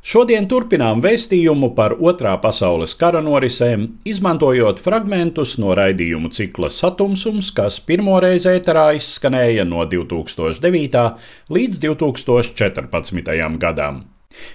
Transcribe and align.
Šodien 0.00 0.46
turpinām 0.48 1.02
vēstījumu 1.04 1.72
par 1.76 1.94
Otrā 2.00 2.32
pasaules 2.42 2.94
kara 2.98 3.20
norisēm, 3.24 3.86
izmantojot 4.08 4.80
fragmentus 4.80 5.58
no 5.60 5.74
raidījumu 5.76 6.30
cikla 6.34 6.70
Satumsums, 6.72 7.50
kas 7.56 7.76
pirmoreiz 7.84 8.48
ēterā 8.50 8.86
izskanēja 8.96 9.66
no 9.68 9.84
2009. 9.84 11.04
līdz 11.52 11.84
2014. 11.84 13.60
gadam. 13.60 14.02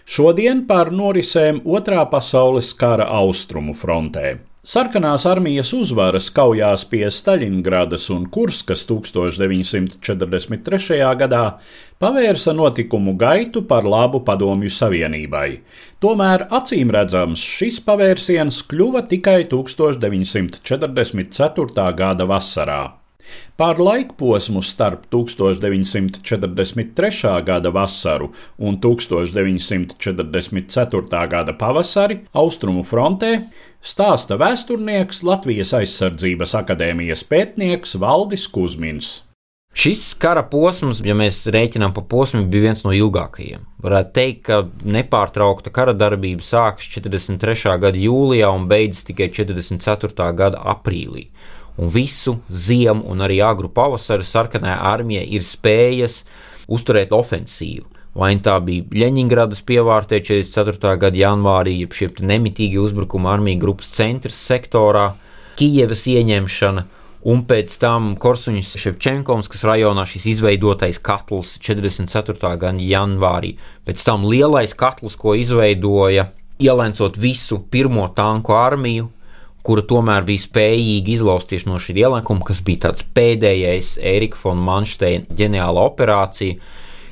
Šodien 0.07 0.66
par 0.67 0.91
norisēm 0.91 1.61
Otrā 1.63 2.03
pasaules 2.09 2.73
kara 2.79 3.07
austrumu 3.22 3.75
frontē. 3.77 4.38
Sarkanās 4.66 5.27
armijas 5.30 5.69
uzvaras 5.77 6.31
kaujās 6.33 6.88
pie 6.89 7.05
Staļingradas 7.13 8.08
un 8.16 8.23
Kurskas 8.33 8.88
1943. 8.89 10.97
gadā 11.19 11.41
pavērsa 12.02 12.49
notikumu 12.57 13.13
gaitu 13.13 13.61
par 13.69 13.85
labu 13.85 14.25
Padomju 14.25 14.73
Savienībai. 14.73 15.61
Tomēr 16.02 16.49
acīm 16.49 16.89
redzams 16.97 17.45
šis 17.45 17.77
pavērsiens 17.85 18.66
kļuva 18.66 19.05
tikai 19.13 19.45
1944. 19.53 21.85
gada 22.02 22.25
vasarā. 22.25 23.04
Pār 23.55 23.79
laikposmu 23.79 24.59
starp 24.65 25.05
1943. 25.11 27.43
gada 27.45 27.69
vasaru 27.71 28.31
un 28.57 28.79
1944. 28.81 31.27
gada 31.31 31.53
pavasari 31.53 32.19
Austrumu 32.33 32.83
frontē 32.83 33.39
stāsta 33.85 34.37
vēsturnieks 34.41 35.23
Latvijas 35.23 35.73
aizsardzības 35.77 36.55
akadēmijas 36.59 37.23
pētnieks 37.29 37.95
Valdis 38.01 38.47
Kusmins. 38.51 39.25
Šis 39.75 40.13
kara 40.16 40.45
posms, 40.47 41.01
ja 41.03 41.11
mēs 41.19 41.41
rēķinām 41.51 41.91
pa 41.95 42.00
posmu, 42.07 42.45
bija 42.47 42.69
viens 42.69 42.85
no 42.85 42.94
ilgākajiem. 42.95 43.66
Varētu 43.83 44.13
teikt, 44.16 44.45
ka 44.47 44.61
nepārtraukta 44.88 45.73
kara 45.75 45.91
darbība 45.91 46.45
sākas 46.47 46.88
43. 46.94 47.73
gada 47.83 48.00
jūlijā 48.00 48.53
un 48.55 48.69
beidzas 48.71 49.03
tikai 49.09 49.27
44. 49.35 50.29
gada 50.39 50.63
aprīlī 50.75 51.27
un 51.78 51.91
visu 51.91 52.38
ziemu 52.50 53.03
un 53.12 53.24
arī 53.25 53.41
agru 53.44 53.69
pavasaru 53.69 54.24
sarkanā 54.24 54.78
armija 54.94 55.24
ir 55.24 55.44
spējas 55.44 56.24
uzturēt 56.72 57.13
ofensīvu. 57.16 57.86
Vai 58.16 58.31
nu 58.38 58.44
tā 58.46 58.56
bija 58.63 58.86
Leņņģeradas 58.96 59.62
pievārtē 59.68 60.22
44. 60.24 60.94
gada 61.02 61.19
janvārī, 61.19 61.74
jeb 61.81 61.96
šie 61.97 62.13
nemitīgi 62.24 62.80
uzbrukumi 62.80 63.28
armijas 63.28 63.59
grupas 63.59 63.91
centra 63.91 64.31
sektorā, 64.31 65.09
Kijevas 65.56 66.03
ieņemšana, 66.12 66.81
un 67.31 67.44
pēc 67.47 67.75
tam 67.80 68.13
Korsuņas 68.19 68.74
Ševčenkovskas 68.80 69.63
rajonā 69.68 70.03
šis 70.07 70.30
izveidotais 70.34 71.00
katls 71.03 71.56
44. 71.63 72.56
gada 72.62 72.74
janvārī, 72.80 73.56
pēc 73.88 74.03
tam 74.07 74.28
lielais 74.31 74.75
katls, 74.75 75.16
ko 75.19 75.36
izveidoja 75.36 76.30
ielēcot 76.63 77.19
visu 77.19 77.59
pirmo 77.72 78.07
tanku 78.16 78.56
armiju, 78.56 79.09
kura 79.65 79.83
tomēr 79.85 80.25
bija 80.27 80.45
spējīga 80.45 81.13
izlausties 81.15 81.65
no 81.65 81.79
šī 81.81 81.97
ielēkuma, 82.03 82.45
kas 82.45 82.61
bija 82.65 82.87
tāds 82.89 83.05
pēdējais 83.17 83.95
Erika 84.01 84.39
von 84.43 84.61
Mansteina 84.61 85.25
ģeniāla 85.37 85.85
operācija, 85.89 86.59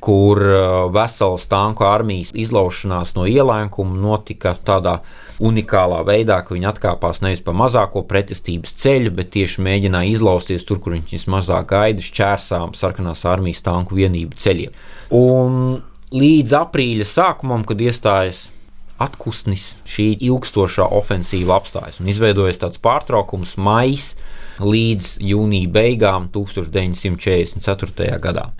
kur 0.03 0.39
uh, 0.43 0.63
veselas 0.91 1.47
tanku 1.47 1.85
armijas 1.87 2.33
izlaušanās 2.35 3.15
no 3.15 3.23
ielēkuma 3.29 3.95
notika 4.03 4.51
tādā 4.67 4.97
unikālā 5.43 6.01
veidā, 6.05 6.41
ka 6.43 6.53
viņi 6.53 6.67
atkāpās 6.69 7.23
nevis 7.23 7.41
pa 7.43 7.55
mazāko 7.57 8.03
pretestības 8.07 8.75
ceļu, 8.83 9.13
bet 9.15 9.31
tieši 9.33 9.63
mēģināja 9.63 10.11
izlausties 10.13 10.67
tur, 10.67 10.81
kur 10.83 10.97
viņš 10.97 11.15
vismazāk 11.15 11.71
gaida 11.71 12.03
šķērsām 12.03 12.75
sarkanās 12.77 13.23
armijas 13.31 13.63
tanku 13.65 13.97
vienību 13.97 14.37
ceļiem. 14.43 14.75
Un 15.17 15.79
līdz 16.13 16.57
aprīļa 16.59 17.07
sākumam, 17.09 17.63
kad 17.67 17.81
iestājas 17.81 18.45
atpūsnis 19.01 19.73
šī 19.89 20.07
ilgstošā 20.29 20.85
ofensīva 20.97 21.57
apstājas 21.57 21.99
un 22.01 22.11
izveidojas 22.11 22.61
tāds 22.61 22.81
pārtraukums 22.83 23.55
maijs 23.57 24.13
līdz 24.61 25.17
jūnija 25.23 25.71
beigām 25.73 26.29
1944. 26.33 28.19
gadā. 28.21 28.51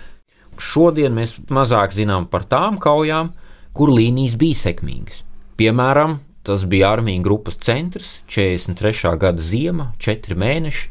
Šodien 0.58 1.14
mēs 1.14 1.34
mazāk 1.50 1.94
zinām 1.94 2.26
par 2.30 2.46
tām 2.50 2.78
kaujām, 2.82 3.32
kur 3.74 3.90
līnijas 3.90 4.36
bija 4.38 4.60
sekmīgas. 4.68 5.22
Piemēram, 5.58 6.18
tas 6.46 6.66
bija 6.70 6.92
armija 6.94 7.22
grupas 7.22 7.58
centrs, 7.58 8.20
43. 8.30 9.16
gada 9.18 9.42
ziema, 9.42 9.92
4 9.98 10.38
mēneši, 10.38 10.88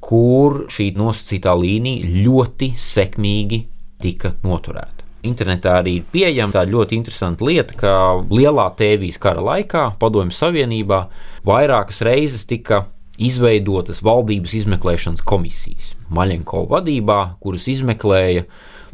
kur 0.00 0.64
šī 0.72 0.92
nosacītā 0.98 1.54
līnija 1.58 2.10
ļoti 2.24 2.72
sekmīgi 2.78 3.64
tika 4.00 4.34
noturēta. 4.46 4.99
Internetā 5.26 5.74
arī 5.82 5.98
ir 5.98 6.06
pieejama 6.12 6.54
tāda 6.54 6.72
ļoti 6.72 6.96
interesanta 6.96 7.44
lieta, 7.44 7.76
ka 7.76 7.92
Lielā 8.32 8.70
Tēvijas 8.78 9.20
kara 9.20 9.42
laikā 9.44 9.90
Padomju 10.00 10.32
Savienībā 10.32 11.02
vairākas 11.44 12.00
reizes 12.06 12.46
tika 12.48 12.86
izveidotas 13.20 14.00
valdības 14.04 14.54
izmeklēšanas 14.62 15.24
komisijas 15.28 15.92
Maļenko 16.08 16.64
vadībā, 16.70 17.20
kuras 17.44 17.66
izmeklēja 17.68 18.46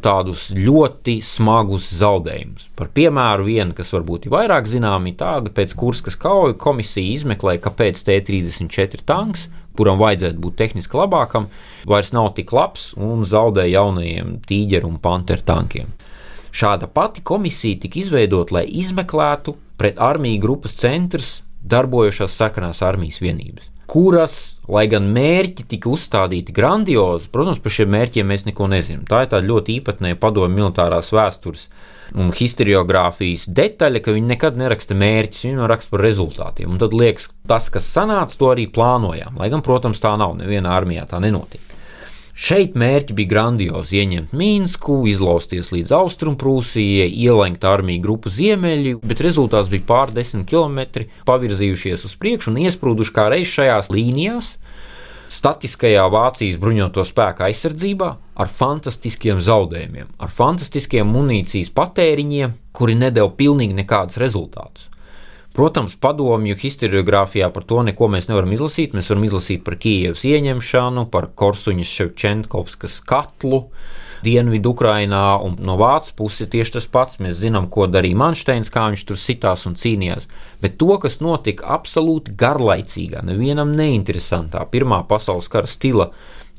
tādus 0.03 0.49
ļoti 0.53 1.21
smagus 1.25 1.87
zaudējumus. 1.97 2.67
Par 2.77 2.91
piemēru, 2.93 3.47
viena, 3.47 3.73
kas 3.77 3.93
varbūt 3.95 4.27
ir 4.27 4.35
vairāk 4.35 4.67
zināma, 4.69 5.09
ir 5.09 5.17
tāda, 5.17 5.53
pēc 5.53 5.73
kuras 5.79 6.19
kauja 6.19 6.57
komisija 6.59 7.15
izmeklēja, 7.15 7.63
kāpēc 7.63 8.03
T-34 8.05 9.07
tanks, 9.07 9.47
kuram 9.77 9.97
vajadzētu 10.01 10.41
būt 10.43 10.57
tehniski 10.59 10.99
labākam, 10.99 11.47
vairs 11.89 12.11
nav 12.13 12.33
tik 12.37 12.53
labs 12.53 12.91
un 12.97 13.23
zaudēja 13.25 13.79
jaunajiem 13.79 14.37
tīģeru 14.47 14.91
un 14.91 14.99
panteru 15.01 15.45
tankiem. 15.47 15.95
Šāda 16.57 16.87
pati 16.89 17.21
komisija 17.21 17.77
tika 17.83 17.99
izveidota, 18.01 18.55
lai 18.57 18.63
izmeklētu 18.79 19.53
pret 19.77 19.99
armiju 20.01 20.41
grupas 20.41 20.73
centrs 20.79 21.41
darbojošās 21.61 22.33
sarkanās 22.33 22.79
armijas 22.81 23.19
vienības, 23.21 23.67
kuras, 23.91 24.37
lai 24.71 24.87
gan 24.89 25.11
mērķi 25.13 25.67
tika 25.73 25.91
uzstādīti 25.93 26.55
grandiozi, 26.55 27.29
protams, 27.33 27.61
par 27.61 27.75
šiem 27.75 27.93
mērķiem 27.93 28.31
mēs 28.31 28.47
neko 28.47 28.71
nezinām. 28.73 29.05
Tā 29.05 29.21
ir 29.25 29.31
tāda 29.35 29.45
ļoti 29.51 29.77
īpatnēja 29.81 30.17
padomju 30.23 30.55
militārās 30.55 31.13
vēstures 31.13 31.67
un 32.17 32.33
historiografijas 32.33 33.45
detaļa, 33.51 34.01
ka 34.01 34.15
viņi 34.15 34.33
nekad 34.33 34.57
neraksta 34.57 34.97
mērķus, 34.97 35.45
viņi 35.49 35.69
raksta 35.69 35.93
par 35.93 36.05
rezultātiem. 36.07 36.73
Un 36.73 36.81
tad 36.81 36.95
liekas, 36.97 37.29
tas, 37.47 37.69
kas 37.73 37.93
sanāca, 37.93 38.33
to 38.39 38.49
arī 38.55 38.65
plānojām. 38.71 39.37
Lai 39.37 39.51
gan, 39.53 39.61
protams, 39.65 40.01
tā 40.01 40.15
nav. 40.17 40.33
Nevienā 40.39 40.73
armijā 40.73 41.05
tā 41.11 41.21
nenotiek. 41.21 41.66
Šeit 42.37 42.75
mērķi 42.77 43.15
bija 43.17 43.31
grandiozi 43.31 43.97
ieņemt 43.97 44.33
Mīnsku, 44.37 44.99
izlausties 45.09 45.71
līdz 45.73 45.89
Austrumprūsijai, 45.97 47.07
ielenkt 47.09 47.63
armiju 47.65 48.03
grupu 48.03 48.29
ziemeļi, 48.29 48.91
bet 49.01 49.23
rezultāts 49.25 49.71
bija 49.71 49.87
pārdesmit 49.89 50.45
kilometri 50.51 51.07
pavirzījušies 51.25 52.05
uz 52.05 52.13
priekšu 52.21 52.51
un 52.51 52.59
iesprūduši 52.67 53.15
kā 53.15 53.25
reiz 53.33 53.49
šajās 53.55 53.89
līnijās. 53.89 54.51
Statiskajā 55.33 56.03
Vācijas 56.13 56.59
bruņoto 56.61 57.01
spēku 57.09 57.47
aizsardzībā 57.47 58.11
ar 58.37 58.53
fantastiskiem 58.59 59.41
zaudējumiem, 59.41 60.13
ar 60.21 60.29
fantastiskiem 60.29 61.09
munīcijas 61.09 61.73
patēriņiem, 61.73 62.53
kuri 62.69 62.99
nedēļ 63.01 63.33
pilnīgi 63.41 63.81
nekādus 63.81 64.21
rezultātus. 64.21 64.91
Protams, 65.57 65.95
padomju 65.97 66.53
historiografijā 66.53 67.47
par 67.49 67.63
to 67.65 67.79
neko 67.81 68.05
mēs 68.13 68.27
nevaram 68.29 68.51
izlasīt. 68.53 68.91
Mēs 68.93 69.07
varam 69.09 69.23
izlasīt 69.25 69.63
par 69.65 69.79
Kijavas 69.81 70.21
ieņemšanu, 70.29 71.07
par 71.09 71.31
Korsuņas 71.33 71.93
Ševčenkovskas 71.97 72.99
katlu 73.09 73.63
Dienvidu 74.21 74.75
Ukrainā, 74.75 75.23
un 75.41 75.55
no 75.65 75.73
Vācijas 75.81 76.13
puses 76.19 76.51
tieši 76.53 76.75
tas 76.75 76.87
pats. 76.93 77.17
Mēs 77.25 77.39
zinām, 77.41 77.71
ko 77.73 77.87
darīja 77.89 78.19
Mansteins, 78.21 78.69
kā 78.73 78.85
viņš 78.91 79.07
tur 79.09 79.17
sitās 79.17 79.65
un 79.65 79.73
cīnījās. 79.81 80.29
Bet 80.61 80.77
to, 80.77 80.91
kas 81.01 81.17
notika 81.25 81.65
absolūti 81.79 82.37
garlaicīgā, 82.37 83.25
nevienam 83.25 83.73
neinteresantā 83.73 84.61
Pirmā 84.69 85.01
pasaules 85.09 85.49
kara 85.49 85.65
stila 85.65 86.11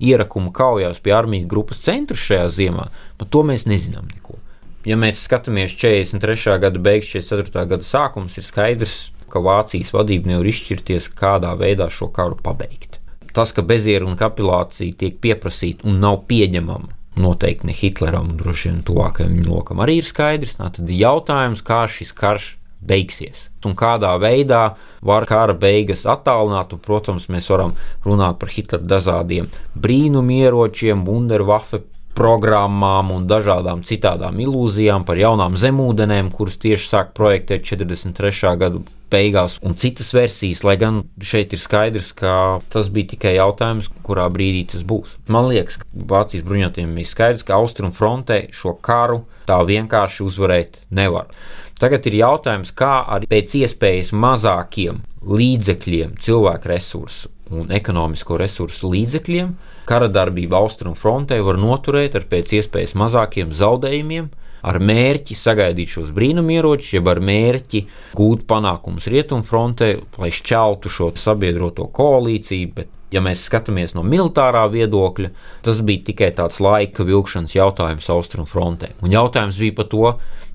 ierakuma 0.03 0.51
kaujās 0.51 0.99
pie 0.99 1.15
armijas 1.15 1.47
grupas 1.55 1.87
centra 1.87 2.19
šajā 2.19 2.51
ziemā, 2.51 2.91
par 3.19 3.31
to 3.31 3.47
mēs 3.47 3.71
nezinām 3.71 4.11
neko. 4.11 4.38
Ja 4.87 4.95
mēs 4.97 5.25
skatāmies 5.27 5.75
43. 5.75 6.59
gada 6.63 6.79
beigas, 6.79 7.11
44. 7.11 7.65
gada 7.73 7.87
sākums, 7.87 8.37
ir 8.39 8.47
skaidrs, 8.47 8.99
ka 9.29 9.43
Vācijas 9.43 9.91
vadība 9.93 10.31
nevar 10.31 10.47
izšķirties, 10.49 11.11
kādā 11.19 11.51
veidā 11.59 11.89
šo 11.93 12.09
karu 12.15 12.39
pabeigt. 12.43 13.01
Tas, 13.35 13.53
ka 13.55 13.63
bezieru 13.67 14.09
un 14.09 14.17
kapitulācija 14.19 14.97
tiek 14.99 15.19
pieprasīta 15.23 15.87
un 15.89 15.99
nav 16.03 16.23
pieņemama, 16.31 16.95
noteikti 17.19 17.69
ne 17.69 17.75
Hitleram, 17.75 18.33
droši 18.39 18.71
vien 18.71 18.79
tuvākajam 18.87 19.35
viņa 19.35 19.51
lokam 19.51 19.83
arī 19.83 19.99
ir 19.99 20.07
skaidrs. 20.07 20.57
Nā, 20.61 20.71
tad 20.75 20.89
ir 20.89 21.03
jautājums, 21.03 21.65
kā 21.67 21.83
šis 21.91 22.15
karš 22.17 22.49
beigsies. 22.79 23.49
Un 23.67 23.75
kādā 23.79 24.15
veidā 24.23 24.63
var 25.03 25.27
kara 25.27 25.55
beigas 25.59 26.07
attālināt, 26.09 26.73
un, 26.73 26.83
protams, 26.83 27.27
mēs 27.33 27.51
varam 27.51 27.75
runāt 28.07 28.39
par 28.39 28.55
Hitlera 28.55 28.87
dažādiem 28.95 29.51
brīnumieročiem, 29.75 31.03
Wunderwaffe 31.07 31.83
programmām 32.19 33.13
un 33.15 33.27
dažādām 33.31 33.85
citām 33.87 34.39
ilūzijām 34.43 35.07
par 35.07 35.21
jaunām 35.21 35.57
zemūdenēm, 35.59 36.33
kuras 36.35 36.59
tieši 36.59 36.91
sāk 36.91 37.13
projektēt 37.17 37.67
43. 37.69 38.57
gada 38.59 38.83
beigās, 39.09 39.57
un 39.65 39.77
citas 39.79 40.11
versijas, 40.13 40.63
lai 40.67 40.77
gan 40.81 41.01
šeit 41.25 41.55
ir 41.57 41.63
skaidrs, 41.63 42.11
ka 42.17 42.33
tas 42.73 42.91
bija 42.93 43.15
tikai 43.15 43.37
jautājums, 43.39 43.89
kurā 44.05 44.27
brīdī 44.33 44.67
tas 44.73 44.85
būs. 44.85 45.17
Man 45.33 45.49
liekas, 45.49 45.79
ka 45.81 45.89
Vācijas 46.13 46.45
bruņotiem 46.45 46.93
bija 46.99 47.09
skaidrs, 47.09 47.47
ka 47.47 47.57
Austrum 47.57 47.95
frontē 47.95 48.47
šo 48.55 48.75
karu 48.85 49.23
tā 49.49 49.63
vienkārši 49.65 50.27
uzvarēt 50.27 50.83
nevar. 50.93 51.33
Tagad 51.79 52.07
ir 52.11 52.19
jautājums, 52.19 52.75
kā 52.75 53.05
ar 53.07 53.25
pēc 53.31 53.55
iespējas 53.63 54.13
mazākiem 54.13 55.01
līdzekļiem, 55.23 56.17
cilvēku 56.21 56.73
resursu 56.73 57.31
un 57.55 57.71
ekonomisko 57.73 58.37
resursu 58.41 58.91
līdzekļiem, 58.93 59.55
kara 59.89 60.09
darbību 60.13 60.57
austrumu 60.59 60.99
frontē 60.99 61.39
var 61.45 61.59
noturēt 61.61 62.19
ar 62.19 62.27
pēc 62.29 62.59
iespējas 62.59 62.95
mazākiem 62.99 63.55
zaudējumiem, 63.57 64.29
ar 64.69 64.79
mērķi 64.83 65.37
sagaidīt 65.39 65.95
šos 65.95 66.13
brīnumieročus, 66.15 66.93
jeb 66.97 67.09
ar 67.11 67.21
mērķi 67.25 67.85
gūt 68.19 68.45
panākumus 68.51 69.09
rietumfrontē, 69.13 69.91
lai 70.21 70.31
šķeltu 70.35 70.93
šo 70.93 71.11
sabiedroto 71.19 71.89
koalīciju. 71.95 72.73
Bet, 72.75 72.91
ja 73.15 73.23
mēs 73.25 73.47
skatāmies 73.49 73.95
no 73.97 74.05
militārā 74.05 74.67
viedokļa, 74.73 75.31
tas 75.65 75.81
bija 75.87 76.09
tikai 76.11 76.33
tāds 76.37 76.61
laika 76.65 77.07
vilkšanas 77.09 77.55
jautājums 77.57 78.11
austrumfrontē. 78.13 78.93
Un 79.01 79.15
jautājums 79.15 79.61
bija 79.61 79.79
par 79.79 79.89
to, 79.95 80.11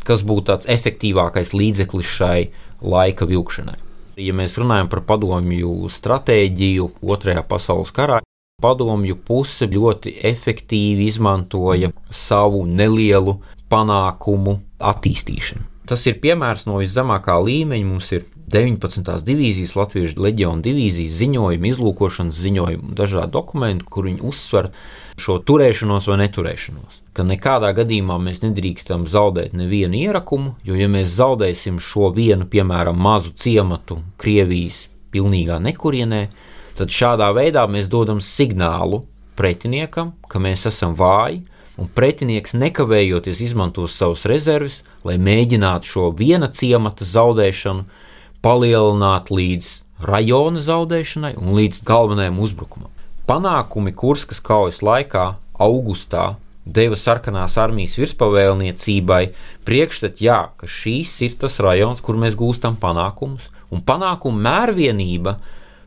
kas 0.05 0.25
būtu 0.27 0.51
tāds 0.51 0.69
efektīvākais 0.69 1.55
līdzeklis 1.55 2.11
šai 2.19 2.37
laika 2.83 3.25
vilkšanai. 3.29 3.79
Ja 4.21 4.35
mēs 4.37 4.59
runājam 4.61 4.91
par 4.91 5.01
padomju 5.09 5.87
stratēģiju 5.89 6.91
Otrajā 7.01 7.41
pasaules 7.49 7.89
karā, 7.95 8.19
padomju 8.63 9.19
puse 9.27 9.67
ļoti 9.67 10.15
efektīvi 10.31 11.09
izmantoja 11.11 11.91
savu 12.09 12.63
nelielu 12.65 13.37
panākumu 13.71 14.57
attīstīšanu. 14.79 15.69
Tas 15.89 16.05
ir 16.07 16.21
piemērs 16.23 16.63
no 16.69 16.77
viszemākā 16.79 17.35
līmeņa. 17.43 17.87
Mums 17.89 18.11
ir 18.15 18.23
19. 18.53 19.03
divīzijas, 19.27 19.73
Latvijas 19.75 20.13
leģiona 20.19 20.63
divīzijas 20.63 21.17
ziņojumi, 21.19 21.71
izlūkošanas 21.73 22.39
ziņojumi, 22.39 22.93
dažādi 22.95 23.33
dokumenti, 23.33 23.87
kur 23.91 24.07
viņi 24.07 24.23
uzsver 24.29 24.69
šo 25.19 25.39
turēšanos 25.43 26.07
vai 26.09 26.17
neturēšanos. 26.23 27.01
Ka 27.13 27.25
nekādā 27.27 27.73
gadījumā 27.75 28.15
mēs 28.21 28.43
nedrīkstam 28.45 29.03
zaudēt 29.09 29.57
nevienu 29.57 29.99
ierakumu, 30.05 30.55
jo, 30.63 30.77
ja 30.79 30.87
mēs 30.91 31.17
zaudēsim 31.17 31.81
šo 31.83 32.13
vienu, 32.15 32.47
piemēram, 32.49 32.97
mazu 32.97 33.33
ciematu 33.35 33.99
Krievijas 34.21 34.85
pilnīgā 35.13 35.59
nekurienē, 35.67 36.23
tad 36.77 36.93
šādā 36.93 37.29
veidā 37.35 37.65
mēs 37.69 37.89
dodam 37.91 38.21
signālu 38.23 39.03
pretiniekam, 39.37 40.13
ka 40.29 40.41
mēs 40.41 40.67
esam 40.69 40.95
vāji, 40.97 41.43
un 41.77 41.89
pretinieks 41.89 42.53
nekavējoties 42.57 43.41
izmantos 43.47 43.97
savus 43.97 44.27
rezerves, 44.29 44.81
lai 45.05 45.17
mēģinātu 45.17 45.89
šo 45.89 46.09
viena 46.17 46.49
ciemata 46.53 47.05
zaudēšanu 47.05 47.85
palielināt 48.45 49.31
līdz 49.33 49.71
rajona 50.03 50.61
zaudēšanai 50.61 51.35
un 51.39 51.55
līdz 51.57 51.81
galvenajam 51.87 52.39
uzbrukumam. 52.43 52.91
Panākumi 53.29 53.93
Kurskas 53.95 54.41
kaujas 54.43 54.81
laikā, 54.83 55.33
augustā, 55.63 56.33
deva 56.65 56.97
sarkanās 56.99 57.55
armijas 57.59 57.95
virspavēlniecībai 57.99 59.23
priekšstat, 59.67 60.21
jā, 60.23 60.39
ka 60.57 60.67
šīs 60.67 61.15
ir 61.27 61.37
tas 61.39 61.59
rajons, 61.63 62.03
kur 62.03 62.19
mēs 62.19 62.37
gūstam 62.39 62.75
panākumus, 62.79 63.49
un 63.71 63.83
panākumu 63.83 64.43
mērvienība 64.43 65.37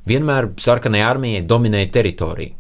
vienmēr 0.09 0.53
sarkanai 0.63 1.03
armijai 1.03 1.45
dominēja 1.47 1.91
teritoriju. 1.99 2.55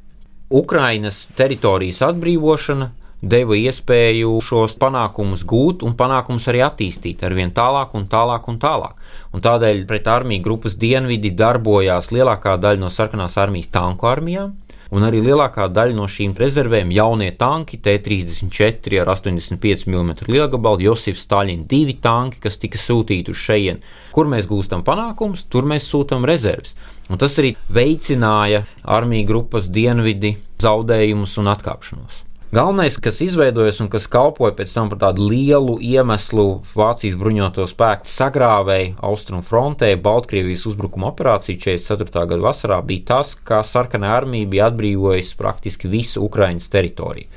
Ukrainas 0.51 1.25
teritorijas 1.35 2.03
atbrīvošana 2.07 2.91
deva 3.23 3.57
iespēju 3.59 4.35
šos 4.45 4.77
panākumus 4.79 5.43
gūt 5.49 5.83
un 5.87 5.97
panākumus 5.99 6.47
arī 6.53 6.61
attīstīt 6.67 7.25
ar 7.27 7.35
vien 7.35 7.51
tālāk 7.55 7.97
un 7.99 8.05
tālāk 8.13 8.47
un 8.53 8.61
tālāk. 8.63 8.95
Un 9.35 9.43
tādēļ 9.43 9.83
pret 9.89 10.07
armiju 10.13 10.45
grupas 10.45 10.77
dienvidi 10.79 11.33
darbojās 11.35 12.13
lielākā 12.15 12.55
daļa 12.63 12.85
no 12.85 12.93
sarkanās 12.93 13.39
armijas 13.41 13.73
tanku 13.75 14.07
armijām. 14.07 14.55
Un 14.95 15.03
arī 15.03 15.19
lielākā 15.19 15.65
daļa 15.75 15.97
no 15.99 16.05
šīm 16.07 16.37
rezervēm 16.39 16.93
jaunie 16.95 17.33
tanki, 17.35 17.81
T-34 17.83 19.01
ar 19.03 19.09
85 19.11 19.89
mm 19.91 20.13
lielgabalu, 20.31 20.85
Josifs 20.87 21.25
Stalins 21.27 21.67
divi 21.67 21.97
tanki, 21.99 22.39
kas 22.45 22.61
tika 22.63 22.79
sūtīti 22.79 23.35
uz 23.35 23.41
šejienes. 23.43 23.97
Kur 24.15 24.31
mēs 24.31 24.47
gūstam 24.47 24.87
panākumus, 24.87 25.49
tur 25.51 25.67
mēs 25.67 25.89
sūtām 25.91 26.23
rezerves. 26.29 26.77
Un 27.07 27.21
tas 27.23 27.37
arī 27.39 27.55
veicināja 27.71 28.65
armiju 28.83 29.29
grupas 29.29 29.69
dienvidi 29.71 30.37
zaudējumus 30.63 31.37
un 31.39 31.53
atkāpšanos. 31.53 32.27
Galvenais, 32.55 32.95
kas 33.03 33.19
izveidojas 33.21 33.81
un 33.83 33.89
kas 33.91 34.07
kalpoja 34.09 34.55
pēc 34.55 34.71
tam 34.73 34.87
par 34.89 35.01
tādu 35.03 35.27
lielu 35.29 35.75
iemeslu 35.83 36.45
Vācijas 36.79 37.17
bruņoto 37.19 37.67
spēku 37.67 38.07
sagrāvēju 38.07 38.95
austrumu 39.05 39.43
frontē, 39.45 39.91
Baltkrievijas 39.99 40.63
uzbrukuma 40.71 41.11
operācija 41.11 41.59
44. 41.59 42.23
gada 42.31 42.39
vasarā, 42.47 42.79
bija 42.87 43.09
tas, 43.11 43.35
ka 43.35 43.61
sarkanā 43.67 44.15
armija 44.15 44.49
bija 44.49 44.71
atbrīvojusi 44.71 45.37
praktiski 45.37 45.91
visu 45.91 46.23
Ukraiņas 46.25 46.71
teritoriju. 46.71 47.29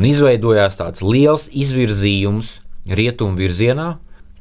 Un 0.00 0.08
izveidojās 0.08 0.80
tāds 0.80 1.04
liels 1.04 1.46
izvirzījums 1.52 2.56
rietumu 2.88 3.36
virzienā, 3.38 3.92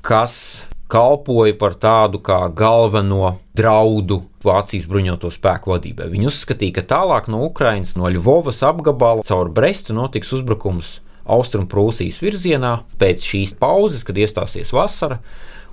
kas 0.01 0.63
kalpoja 0.93 1.55
par 1.57 1.77
tādu 1.81 2.21
kā 2.23 2.45
galveno 2.53 3.35
draudu 3.57 4.21
Vācijas 4.43 4.85
bruņoto 4.91 5.31
spēku 5.31 5.71
vadībai. 5.71 6.09
Viņi 6.11 6.27
uzskatīja, 6.29 6.77
ka 6.77 6.83
tālāk 6.93 7.29
no 7.31 7.45
Ukrainas, 7.47 7.95
no 7.97 8.09
Ļuvovas 8.11 8.59
apgabala 8.67 9.23
caur 9.25 9.49
Brestu 9.55 9.95
notiks 9.95 10.33
uzbrukums 10.35 10.97
Austrumprūsijas 11.23 12.19
virzienā 12.19 12.73
pēc 12.99 13.23
šīs 13.23 13.55
pauzes, 13.59 14.03
kad 14.03 14.19
iestāsies 14.19 14.73
vasara. 14.75 15.21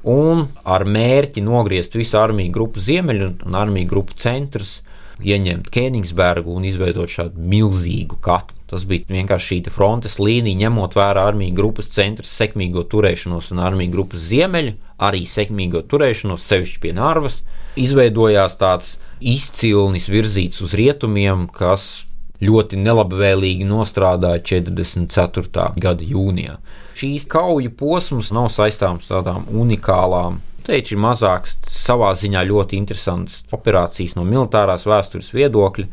Un 0.06 0.46
ar 0.64 0.86
mērķi 0.88 1.42
nogriezt 1.44 1.98
visu 1.98 2.16
armiju 2.20 2.54
grupu 2.54 2.80
ziemeļu 2.80 3.32
un 3.48 3.58
armiju 3.58 3.90
grupu 3.90 4.16
centrus, 4.16 4.78
ieņemt 5.20 5.68
Kēnigsbergu 5.74 6.54
un 6.54 6.64
izveidot 6.70 7.10
šādu 7.10 7.50
milzīgu 7.50 8.16
katlu. 8.24 8.59
Tas 8.70 8.84
bija 8.86 9.08
vienkārši 9.10 9.48
šī 9.50 9.72
frontes 9.74 10.18
līnija, 10.22 10.60
ņemot 10.64 10.94
vērā 10.98 11.24
armiju 11.32 11.56
grupas 11.56 11.90
centra 11.90 12.26
sekmīgo 12.26 12.84
turēšanos 12.90 13.50
un 13.54 13.62
armiju 13.66 13.90
grupas 13.96 14.28
ziemeļu, 14.30 14.76
arī 15.02 15.24
sekmīgo 15.26 15.82
turēšanos, 15.90 16.46
sevišķi 16.46 16.82
pie 16.84 16.92
Nārvas. 16.94 17.40
Izveidojās 17.80 18.54
tāds 18.60 18.94
izcilnis 19.20 20.06
virzīts 20.10 20.62
uz 20.62 20.76
rietumiem, 20.78 21.48
kas 21.50 22.06
ļoti 22.40 22.78
nelabvēlīgi 22.80 23.66
nostrādāja 23.68 24.44
44. 24.54 25.72
gada 25.82 26.06
jūnijā. 26.06 26.60
Šīs 27.00 27.26
kauju 27.30 27.74
posms 27.76 28.30
nav 28.36 28.48
saistāms 28.54 29.10
tādām 29.10 29.50
unikālām 29.50 30.38
ir 30.70 30.98
mazāks, 31.00 31.56
savā 31.66 32.12
ziņā 32.14 32.44
ļoti 32.46 32.78
interesants 32.78 33.42
operācijas 33.54 34.16
no 34.16 34.24
militārās 34.24 34.86
vēstures 34.86 35.32
viedokļa. 35.34 35.86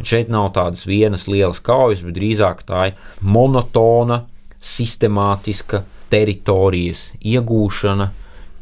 Šeit 0.00 0.30
nav 0.32 0.52
tādas 0.56 0.86
vienas 0.88 1.28
lielas 1.28 1.60
kaujas, 1.60 2.00
bet 2.06 2.16
drīzāk 2.16 2.64
tā 2.68 2.88
ir 2.90 2.96
monotona, 3.20 4.22
sistemātiska 4.62 5.82
teritorijas 6.12 7.10
iegūšana, 7.20 8.08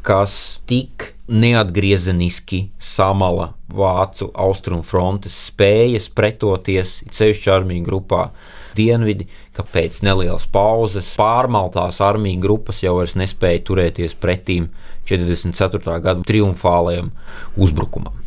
kas 0.03 0.35
tik 0.67 1.13
neatgriezeniski 1.31 2.65
samala 2.83 3.53
vācu 3.71 4.31
austrumu 4.35 4.83
frontes 4.87 5.37
spējas 5.51 6.09
pretoties 6.11 6.97
ceļšķa 7.15 7.53
armiju 7.55 7.85
grupā 7.87 8.25
dienvidi, 8.79 9.29
ka 9.55 9.63
pēc 9.67 10.01
nelielas 10.07 10.49
pauzes 10.51 11.13
pārmaltās 11.19 12.01
armiju 12.03 12.41
grupas 12.43 12.83
jau 12.83 12.97
nespēja 13.23 13.63
turēties 13.69 14.17
pretīm 14.19 14.71
44. 15.11 16.01
gada 16.03 16.27
triumfālajam 16.27 17.13
uzbrukumam. 17.59 18.19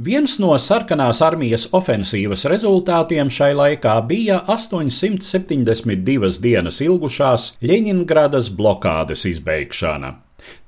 Viens 0.00 0.38
no 0.40 0.54
sarkanās 0.56 1.18
armijas 1.20 1.66
ofensīvas 1.76 2.46
rezultātiem 2.48 3.28
šai 3.28 3.50
laikā 3.58 3.98
bija 4.08 4.38
872 4.48 6.40
dienas 6.40 6.78
ilgušās 6.80 7.44
Ļeņingradas 7.60 8.48
blokādes 8.56 9.26
izbeigšana. 9.28 10.14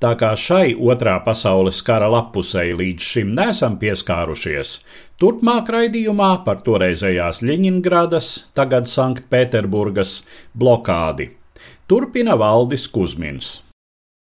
Tā 0.05 0.12
kā 0.21 0.35
šai 0.37 0.75
otrā 0.77 1.17
pasaules 1.25 1.81
kara 1.87 2.12
lapusei 2.12 2.77
līdz 2.77 3.09
šim 3.15 3.33
nesam 3.39 3.81
pieskārušies, 3.81 4.75
turpmāk 5.17 5.73
raidījumā 5.79 6.31
par 6.45 6.61
toreizējās 6.69 7.41
Ļeņingradas, 7.41 8.33
tagad 8.53 8.93
Sanktpēterburgas 8.99 10.19
blokādi. 10.53 11.33
Turpina 11.89 12.37
Valdis 12.37 12.85
Kusmins. 12.85 13.62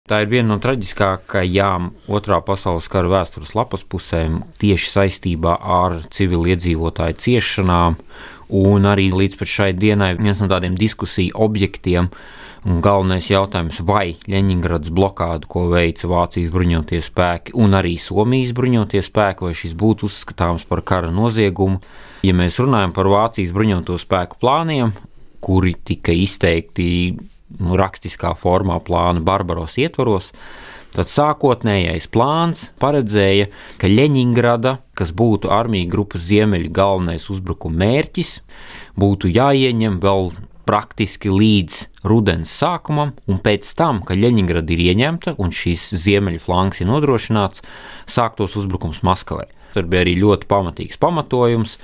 Tā 0.07 0.21
ir 0.23 0.29
viena 0.31 0.53
no 0.53 0.57
traģiskākajām 0.63 1.89
otrā 2.15 2.39
pasaules 2.47 2.87
kara 2.91 3.11
vēstures 3.11 3.57
lapas 3.59 3.83
pusēm 3.83 4.39
tieši 4.63 4.93
saistībā 4.93 5.57
ar 5.59 5.99
civiliedzīvotāju 6.15 7.19
ciešanām, 7.25 7.99
un 8.55 8.87
arī 8.87 9.09
līdz 9.11 9.43
šai 9.51 9.73
dienai 9.75 10.13
viens 10.21 10.39
no 10.43 10.47
tādiem 10.53 10.79
diskusiju 10.79 11.35
objektiem. 11.49 12.13
Un 12.67 12.81
galvenais 12.83 13.29
jautājums, 13.31 13.79
vai 13.87 14.17
Leņņģeradas 14.27 14.91
blokādu, 14.95 15.47
ko 15.51 15.69
veica 15.71 16.09
Vācijas 16.11 16.51
bruņotie 16.51 16.99
spēki 17.03 17.55
un 17.63 17.77
arī 17.79 17.95
Somijas 18.03 18.51
bruņotie 18.59 19.03
spēki, 19.07 19.47
vai 19.47 19.55
šis 19.55 19.75
būtu 19.79 20.09
uzskatāms 20.09 20.67
par 20.67 20.83
kara 20.87 21.13
noziegumu. 21.15 21.79
Ja 22.27 22.35
mēs 22.35 22.59
runājam 22.63 22.95
par 22.95 23.11
Vācijas 23.11 23.55
bruņoto 23.55 23.99
spēku 24.03 24.39
plāniem, 24.43 24.95
kuri 25.47 25.77
tika 25.87 26.15
izteikti 26.15 26.89
nu, 27.61 27.77
rakstiskā 27.79 28.35
formā 28.39 28.79
plāna 28.85 29.23
Barbaros 29.25 29.77
ietvaros, 29.81 30.33
tad 30.97 31.11
sākotnējais 31.11 32.09
plāns 32.13 32.67
paredzēja, 32.83 33.51
ka 33.81 33.91
Leņņģerada, 33.91 34.77
kas 34.97 35.13
būtu 35.17 35.53
armija 35.53 35.89
grupas 35.93 36.25
ziemeļu 36.29 36.73
galvenais 36.75 37.29
uzbrukuma 37.33 37.85
mērķis, 37.85 38.39
būtu 38.99 39.33
jāieņem 39.33 40.01
vēl 40.03 40.33
praktiski 40.67 41.31
līdz 41.31 41.83
rudens 42.07 42.51
sākumam, 42.51 43.15
un 43.31 43.39
pēc 43.43 43.69
tam, 43.79 44.03
kad 44.07 44.19
Leņņģerada 44.19 44.75
ir 44.75 44.87
ieņemta 44.91 45.37
un 45.43 45.55
šīs 45.55 45.93
ziemeļu 46.07 46.43
flanks 46.43 46.83
ir 46.83 46.91
nodrošināts, 46.91 47.63
sāktos 48.11 48.59
uzbrukums 48.59 49.05
Maskavai. 49.07 49.47
Tur 49.77 49.89
bija 49.93 50.07
arī 50.07 50.15
ļoti 50.17 50.49
pamatīgs 50.49 50.97
pamatojums, 51.03 51.77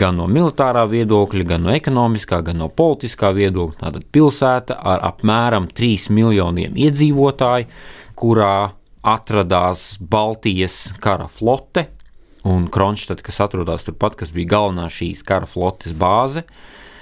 gan 0.00 0.16
no 0.16 0.24
militārā 0.32 0.86
viedokļa, 0.88 1.44
gan 1.50 1.66
no 1.66 1.74
ekonomiskā, 1.76 2.40
gan 2.46 2.62
no 2.62 2.70
politiskā 2.72 3.34
viedokļa. 3.36 3.78
Tātad 3.82 4.06
pilsēta 4.14 4.78
ar 4.80 5.04
apmēram 5.10 5.68
3 5.68 6.08
miljoniem 6.16 6.78
iedzīvotāju, 6.80 7.68
kurā 8.18 8.54
atradās 9.04 9.98
Baltijas 10.00 10.88
kara 11.04 11.28
flote 11.28 11.86
un 12.48 12.68
Kronštāta, 12.72 13.24
kas 13.26 13.42
atrodas 13.44 13.84
turpat, 13.86 14.16
kas 14.18 14.32
bija 14.34 14.54
galvenā 14.54 14.88
šīs 14.92 15.24
kara 15.26 15.48
flotes 15.48 15.92
bāze. 15.92 16.46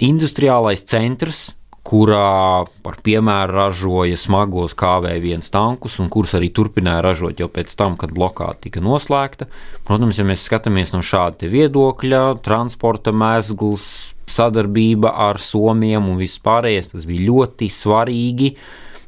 Industriālais 0.03 0.83
centrs, 0.85 1.53
kurā 1.87 2.65
par 2.83 2.97
piemēru 3.05 3.55
ražoja 3.55 4.17
smagos 4.19 4.75
KV1 4.77 5.47
tankus, 5.53 5.95
un 6.03 6.09
kurus 6.11 6.35
arī 6.35 6.49
turpināja 6.51 7.05
ražot 7.05 7.39
jau 7.39 7.47
pēc 7.51 7.71
tam, 7.79 7.95
kad 7.99 8.11
blokāde 8.15 8.67
tika 8.67 8.83
noslēgta. 8.83 9.47
Protams, 9.87 10.19
ja 10.19 10.27
mēs 10.27 10.43
skatāmies 10.49 10.91
no 10.95 10.99
šāda 11.05 11.47
viedokļa, 11.51 12.21
transporta 12.43 13.15
mēsls, 13.15 13.87
sadarbība 14.27 15.13
ar 15.29 15.39
Somiem 15.39 16.11
un 16.11 16.19
viss 16.19 16.43
pārējais, 16.43 16.91
tas 16.91 17.07
bija 17.07 17.29
ļoti 17.29 17.71
svarīgi 17.71 18.53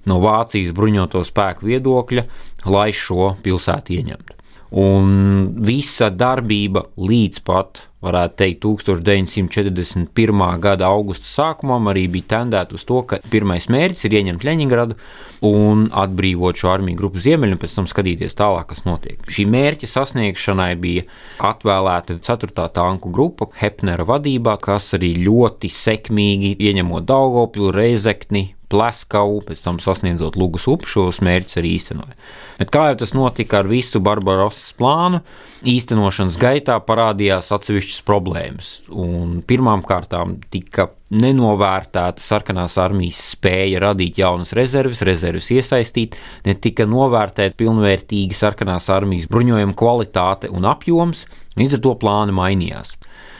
no 0.08 0.22
Vācijas 0.24 0.72
bruņoto 0.76 1.26
spēku 1.28 1.68
viedokļa, 1.68 2.28
lai 2.72 2.90
šo 2.96 3.34
pilsētu 3.44 4.00
ieņemtu. 4.00 4.39
Un 4.70 5.48
visa 5.66 6.12
darbība 6.14 6.84
līdz 7.02 7.40
pat, 7.42 7.80
varētu 8.06 8.36
teikt, 8.38 8.60
1941. 8.62 10.44
gada 10.62 10.88
augusta 10.94 11.26
sākumam 11.26 11.90
arī 11.90 12.04
bija 12.12 12.36
tendēta 12.36 12.78
uz 12.78 12.84
to, 12.86 13.00
ka 13.10 13.18
pirmais 13.32 13.66
mērķis 13.66 14.06
ir 14.06 14.16
ieņemt 14.20 14.46
Leņņģeradu 14.46 14.98
un 15.50 15.88
atbrīvot 15.90 16.62
šo 16.62 16.70
armiju 16.76 17.00
grupu 17.02 17.24
ziemeļu, 17.24 17.58
un 17.58 17.62
pēc 17.64 17.74
tam 17.80 17.88
skatīties 17.90 18.38
tālāk, 18.38 18.70
kas 18.70 18.86
notiek. 18.86 19.26
Šī 19.26 19.48
mērķa 19.50 19.90
sasniegšanai 19.90 20.70
bija 20.80 21.08
atvēlēta 21.50 22.20
4. 22.30 22.68
tanku 22.76 23.10
grupa 23.16 23.50
Hepnera 23.58 24.06
vadībā, 24.06 24.60
kas 24.62 24.94
arī 25.00 25.16
ļoti 25.26 25.72
sekmīgi 25.74 26.54
ieņemot 26.62 27.10
Daugopļu, 27.10 27.74
Reizekni, 27.74 28.52
Pleskavu, 28.70 29.42
pēc 29.50 29.66
tam 29.66 29.82
sasniedzot 29.82 30.38
Lūgas 30.38 30.70
upi, 30.70 30.94
šos 30.94 31.24
mērķus 31.26 31.58
arī 31.58 31.74
īstenoja. 31.80 32.14
Bet 32.60 32.74
kā 32.76 32.90
jau 32.90 33.00
tas 33.00 33.14
notika 33.16 33.62
ar 33.62 33.70
visu 33.72 34.02
Barbarosas 34.04 34.74
plānu, 34.76 35.22
īstenošanas 35.68 36.38
gaitā 36.40 36.76
parādījās 36.84 37.54
atsevišķas 37.56 38.04
problēmas. 38.08 38.72
Pirmkārt, 39.48 40.16
tika 40.52 40.90
nenovērtēta 41.10 42.22
sarkanās 42.22 42.76
armijas 42.82 43.22
spēja 43.34 43.80
radīt 43.88 44.20
jaunas 44.22 44.52
rezerves, 44.58 45.02
rezerves 45.08 45.50
iesaistīt, 45.56 46.20
netika 46.46 46.86
novērtēta 46.90 47.58
pilnvērtīga 47.60 48.38
sarkanās 48.38 48.92
armijas 48.94 49.30
bruņojuma 49.32 49.78
kvalitāte 49.80 50.52
un 50.54 50.68
apjoms, 50.70 51.26
līdz 51.58 51.80
ar 51.80 51.86
to 51.88 51.96
plāni 52.04 52.36
mainījās 52.36 52.98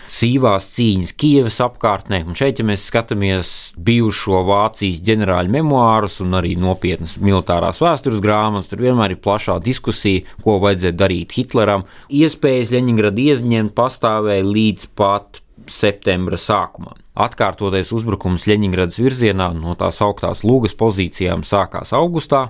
sīvās 0.10 0.70
cīņas 0.74 1.14
Kievas 1.20 1.60
apkārtnē. 1.64 2.22
Un 2.28 2.38
šeit, 2.38 2.60
ja 2.60 2.66
mēs 2.68 2.88
skatāmies 2.90 3.54
bijušo 3.78 4.42
Vācijas 4.48 5.02
ģenerāļu 5.06 5.54
memoārus 5.54 6.20
un 6.24 6.38
arī 6.40 6.56
nopietnas 6.60 7.18
militārās 7.22 7.82
vēstures 7.84 8.24
grāmatas, 8.24 8.72
tur 8.72 8.84
vienmēr 8.86 9.16
ir 9.16 9.22
plašā 9.24 9.60
diskusija, 9.64 10.26
ko 10.44 10.58
vajadzēja 10.64 10.98
darīt 11.00 11.36
Hitleram. 11.38 11.86
Iespējas 12.10 12.74
Leņņģeradu 12.76 13.28
ieņemt 13.30 13.76
pastāvēja 13.78 14.48
līdz 14.50 14.90
pat 15.00 15.44
septembra 15.70 16.40
sākumā. 16.40 16.96
Atkārtoties 17.20 17.92
uzbrukums 17.96 18.48
Leņņģeradas 18.50 19.00
virzienā 19.02 19.52
no 19.58 19.76
tās 19.80 20.00
augtās 20.06 20.46
lūgas 20.48 20.76
pozīcijām 20.80 21.44
sākās 21.48 21.92
augustā, 21.98 22.48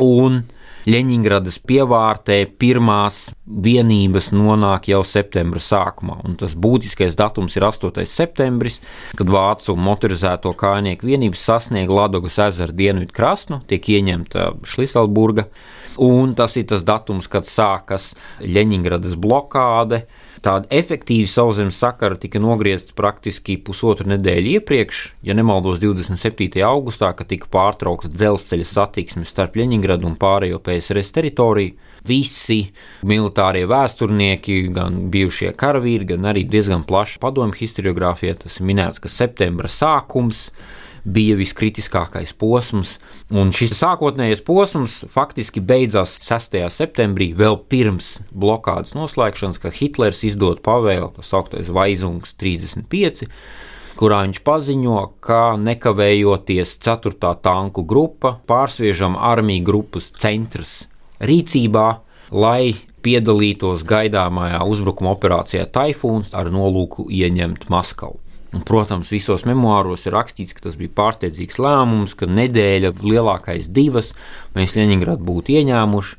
un 0.00 0.42
Leņņģeradas 0.88 1.58
pievārtē 1.68 2.38
pirmās 2.60 3.34
vienības 3.44 4.30
nonāk 4.32 4.88
jau 4.88 5.02
septembra 5.04 5.60
sākumā. 5.60 6.20
Un 6.24 6.38
tas 6.40 6.54
būtiskais 6.56 7.18
datums 7.18 7.58
ir 7.58 7.66
8. 7.68 8.06
septembris, 8.08 8.80
kad 9.18 9.28
vācu 9.28 9.76
motorizēto 9.76 10.54
kājnieku 10.56 11.10
vienības 11.10 11.44
sasniedz 11.50 11.92
Ladogas 11.92 12.38
ezera 12.46 12.72
dienvidu 12.72 13.12
krastu, 13.16 13.60
tiek 13.68 13.92
ieņemta 13.92 14.54
Šliselburga. 14.64 15.50
Un 16.00 16.32
tas 16.38 16.56
ir 16.56 16.68
tas 16.70 16.86
datums, 16.86 17.28
kad 17.28 17.44
sākas 17.44 18.14
Leņņģeradas 18.40 19.18
blokāde, 19.20 20.06
Tāda 20.40 20.70
efektīva 20.72 21.28
sauszemes 21.28 21.76
sakara 21.82 22.16
tika 22.16 22.40
nogriezta 22.40 22.94
praktiski 22.96 23.58
pusotru 23.60 24.08
nedēļu 24.08 24.54
iepriekš, 24.56 25.00
ja 25.28 25.34
nemaldos 25.36 25.82
27. 25.82 26.62
augustā, 26.64 27.10
kad 27.16 27.28
tika 27.28 27.50
pārtraukta 27.52 28.08
dzelzceļa 28.08 28.68
satiksme 28.70 29.26
starp 29.28 29.58
Leņņģeradu 29.60 30.08
un 30.08 30.16
pārējo 30.20 30.62
PSRS 30.64 31.12
teritoriju. 31.18 31.76
Visi 32.08 32.62
militārie 33.04 33.66
vēsturnieki, 33.68 34.62
gan 34.72 34.96
bijušie 35.12 35.52
karavīri, 35.60 36.08
gan 36.14 36.30
arī 36.32 36.46
diezgan 36.48 36.86
plaša 36.88 37.20
padomju 37.20 37.60
historiografija, 37.60 38.38
tas 38.40 38.56
ir 38.56 38.70
minēts, 38.70 39.02
ka 39.04 39.12
septembra 39.12 39.68
sākums 39.68 40.46
bija 41.04 41.38
viskritiskākais 41.38 42.34
posms. 42.38 42.98
Un 43.30 43.54
šis 43.56 43.74
sākotnējais 43.78 44.44
posms 44.46 45.00
faktiski 45.10 45.62
beidzās 45.64 46.18
6. 46.24 46.58
septembrī, 46.74 47.30
vēl 47.36 47.60
pirms 47.70 48.18
blokādes 48.30 48.96
noslēgšanas, 48.98 49.60
kad 49.62 49.76
Hitlers 49.78 50.24
izdod 50.28 50.62
pavēlu, 50.66 51.12
tas 51.16 51.34
augtais 51.36 51.72
Vaizungs 51.72 52.36
35 52.40 53.28
kurā 54.00 54.22
viņš 54.24 54.38
paziņo, 54.46 55.00
ka 55.20 55.56
nekavējoties 55.60 56.78
4. 56.80 57.34
tanku 57.44 57.84
grupa 57.84 58.38
pārsviežam 58.48 59.18
armiju 59.18 59.66
grupas 59.66 60.08
centrs 60.16 60.86
rīcībā, 61.20 61.88
lai 62.32 62.76
piedalītos 63.04 63.84
gaidāmajā 63.88 64.62
uzbrukuma 64.72 65.14
operācijā 65.16 65.66
Taifūns 65.72 66.34
ar 66.36 66.50
nolūku 66.52 67.08
ieņemt 67.12 67.68
Maskavu. 67.72 68.20
Un, 68.50 68.64
protams, 68.66 69.12
visos 69.12 69.44
memoāros 69.46 70.08
ir 70.08 70.16
rakstīts, 70.16 70.56
ka 70.56 70.64
tas 70.64 70.74
bija 70.78 70.90
pārsteidzīgs 70.96 71.60
lēmums, 71.62 72.16
ka 72.18 72.26
nedēļa, 72.26 72.96
lielākais 72.98 73.68
divas, 73.70 74.10
mēs 74.56 74.74
Leņņģerādu 74.74 75.26
būtu 75.26 75.54
ieņēmuši. 75.60 76.16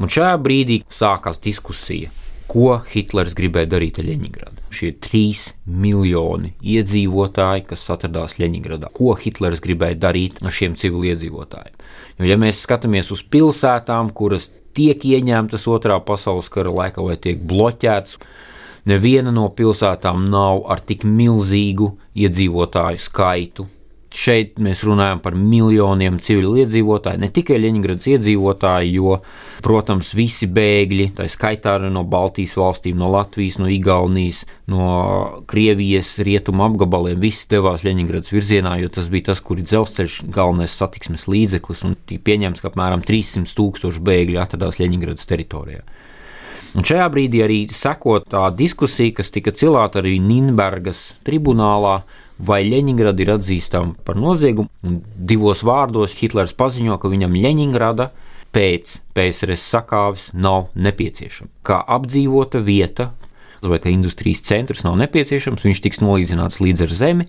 Un 0.00 0.12
šajā 0.12 0.34
brīdī 0.44 0.82
sākās 0.92 1.40
diskusija, 1.40 2.12
ko 2.50 2.82
Hitlers 2.92 3.32
gribēja 3.38 3.70
darīt 3.76 4.00
ar 4.00 4.08
Leņņģerādu. 4.10 4.66
Šie 4.76 4.92
trīs 5.02 5.46
miljoni 5.64 6.52
iedzīvotāji, 6.60 7.64
kas 7.72 7.88
atradās 7.96 8.36
Leņņģeradā, 8.42 8.92
ko 8.96 9.16
Hitlers 9.16 9.64
gribēja 9.64 9.98
darīt 10.04 10.42
ar 10.44 10.52
šiem 10.52 10.76
civiliedzīvotājiem. 10.80 11.80
Jo, 12.20 12.28
ja 12.28 12.36
mēs 12.40 12.60
skatāmies 12.66 13.08
uz 13.14 13.24
pilsētām, 13.24 14.12
kuras 14.12 14.50
tiek 14.76 15.00
ieņemtas 15.00 15.64
otrā 15.70 15.96
pasaules 16.04 16.52
kara 16.52 16.72
laikā 16.76 17.04
vai 17.08 17.16
tiek 17.16 17.40
bloķētas, 17.40 18.20
Neviena 18.88 19.34
no 19.34 19.48
pilsētām 19.56 20.30
nav 20.32 20.64
ar 20.72 20.80
tik 20.86 21.04
milzīgu 21.04 21.92
iedzīvotāju 22.16 23.02
skaitu 23.02 23.68
šeit 24.10 24.58
mēs 24.62 24.82
runājam 24.86 25.20
par 25.22 25.36
miljoniem 25.38 26.18
civiliedzīvotāju, 26.22 27.20
ne 27.22 27.28
tikai 27.32 27.60
Leņņģeradas 27.62 28.08
iedzīvotāju, 28.10 28.90
jo, 28.96 29.18
protams, 29.64 30.10
visi 30.18 30.48
bēgļi, 30.50 31.10
tā 31.18 31.28
skaitā 31.30 31.76
arī 31.78 31.92
no 31.94 32.02
Baltijas 32.10 32.56
valstīm, 32.58 32.98
no 32.98 33.10
Latvijas, 33.12 33.60
no 33.62 33.70
Igaunijas, 33.70 34.42
no 34.70 34.88
Krievijas 35.50 36.16
rietumu 36.26 36.66
apgabaliem, 36.66 37.20
visi 37.22 37.46
devās 37.52 37.86
Leņņģeradas 37.86 38.34
virzienā, 38.34 38.76
jo 38.82 38.90
tas 38.98 39.10
bija 39.12 39.30
tas, 39.30 39.42
kur 39.44 39.62
ir 39.62 39.68
dzelzceļš 39.70 40.20
galvenais 40.34 40.74
satiksmes 40.82 41.28
līdzeklis, 41.30 41.86
un 41.86 41.96
tika 42.02 42.26
pieņemts, 42.30 42.62
ka 42.62 42.72
apmēram 42.72 43.06
300 43.06 43.54
tūkstoši 43.56 44.06
bēgļu 44.10 44.42
atradās 44.42 44.82
Leņņģeradas 44.82 45.30
teritorijā. 45.30 45.86
Un 46.78 46.86
šajā 46.86 47.06
brīdī 47.10 47.42
arī 47.42 47.60
sekot 47.74 48.28
tā 48.30 48.44
diskusija, 48.54 49.16
kas 49.18 49.32
tika 49.34 49.50
cilāta 49.56 49.98
arī 50.02 50.18
Nīderlandes 50.22 51.16
tribunālā, 51.26 52.00
vai 52.40 52.62
Leņņģerada 52.68 53.24
ir 53.24 53.32
atzīstama 53.34 54.04
par 54.06 54.16
noziegumu. 54.16 54.70
Un 54.86 55.00
divos 55.14 55.64
vārdos 55.66 56.14
Hitlers 56.20 56.54
paziņo, 56.56 56.96
ka 57.02 57.10
viņam 57.12 57.34
Leņņģerada 57.36 58.10
pēc 58.54 58.96
PSRS 59.14 59.66
sakāves 59.74 60.30
nav 60.34 60.70
nepieciešama. 60.74 61.50
Kā 61.66 61.82
apdzīvota 61.98 62.62
vieta 62.64 63.10
vai 63.60 63.80
kā 63.82 63.92
industrijas 63.92 64.40
centrs 64.46 64.84
nav 64.86 64.96
nepieciešams, 65.02 65.64
viņš 65.66 65.82
tiks 65.84 66.00
nolīdzināts 66.00 66.62
līdz 66.64 66.86
ar 66.86 66.94
zemi. 66.96 67.26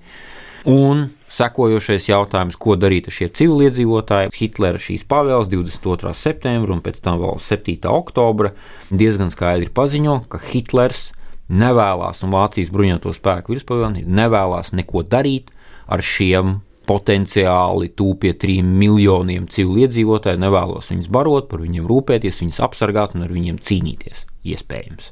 Un 0.69 1.07
sekojošais 1.31 2.05
jautājums, 2.11 2.57
ko 2.59 2.75
darīt 2.77 3.07
ar 3.09 3.15
šiem 3.15 3.31
civiliedzīvotājiem. 3.39 4.33
Hitlera 4.35 4.81
šīs 4.81 5.05
pavēles 5.09 5.49
22. 5.49 6.13
septembra 6.17 6.75
un 6.75 6.83
pēc 6.85 6.99
tam 7.01 7.21
vēl 7.21 7.39
7. 7.41 7.79
oktobra 7.89 8.51
diezgan 8.91 9.31
skaidri 9.33 9.71
paziņo, 9.73 10.19
ka 10.29 10.41
Hitlers 10.51 11.09
nevēlas, 11.51 12.21
un 12.25 12.35
Vācijas 12.35 12.71
bruņoto 12.73 13.13
spēku 13.15 13.55
virspavēlnieki 13.55 14.11
nevēlas 14.21 14.73
neko 14.77 15.03
darīt 15.07 15.49
ar 15.91 16.03
šiem 16.05 16.59
potenciāli 16.89 17.91
tūpie 17.97 18.33
trim 18.41 18.73
miljoniem 18.77 19.47
civiliedzīvotāju, 19.51 20.41
nevēlos 20.41 20.91
viņus 20.91 21.09
barot, 21.13 21.47
par 21.49 21.63
viņiem 21.63 21.87
rūpēties, 21.89 22.41
viņus 22.43 22.61
apsargāt 22.67 23.15
un 23.15 23.25
ar 23.27 23.33
viņiem 23.33 23.61
cīnīties. 23.63 24.25
Iespējams. 24.51 25.11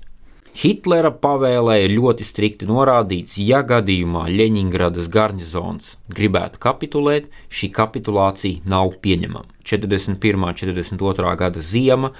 Hitlera 0.58 1.12
pavēlē 1.14 1.76
ir 1.86 1.94
ļoti 1.94 2.26
strikti 2.26 2.68
norādīts, 2.68 3.38
ja 3.38 3.62
gadījumā 3.64 4.26
Leņņģeradas 4.34 5.10
garnizons 5.14 5.94
gribētu 6.10 6.60
kapitulēt, 6.60 7.30
šī 7.54 7.70
kapitulācija 7.76 8.66
nav 8.70 8.98
pieņemama. 9.04 9.46
41. 9.64 10.42
un 10.42 10.58
42. 10.58 11.36
gada 11.40 11.62
ziema 11.62 12.12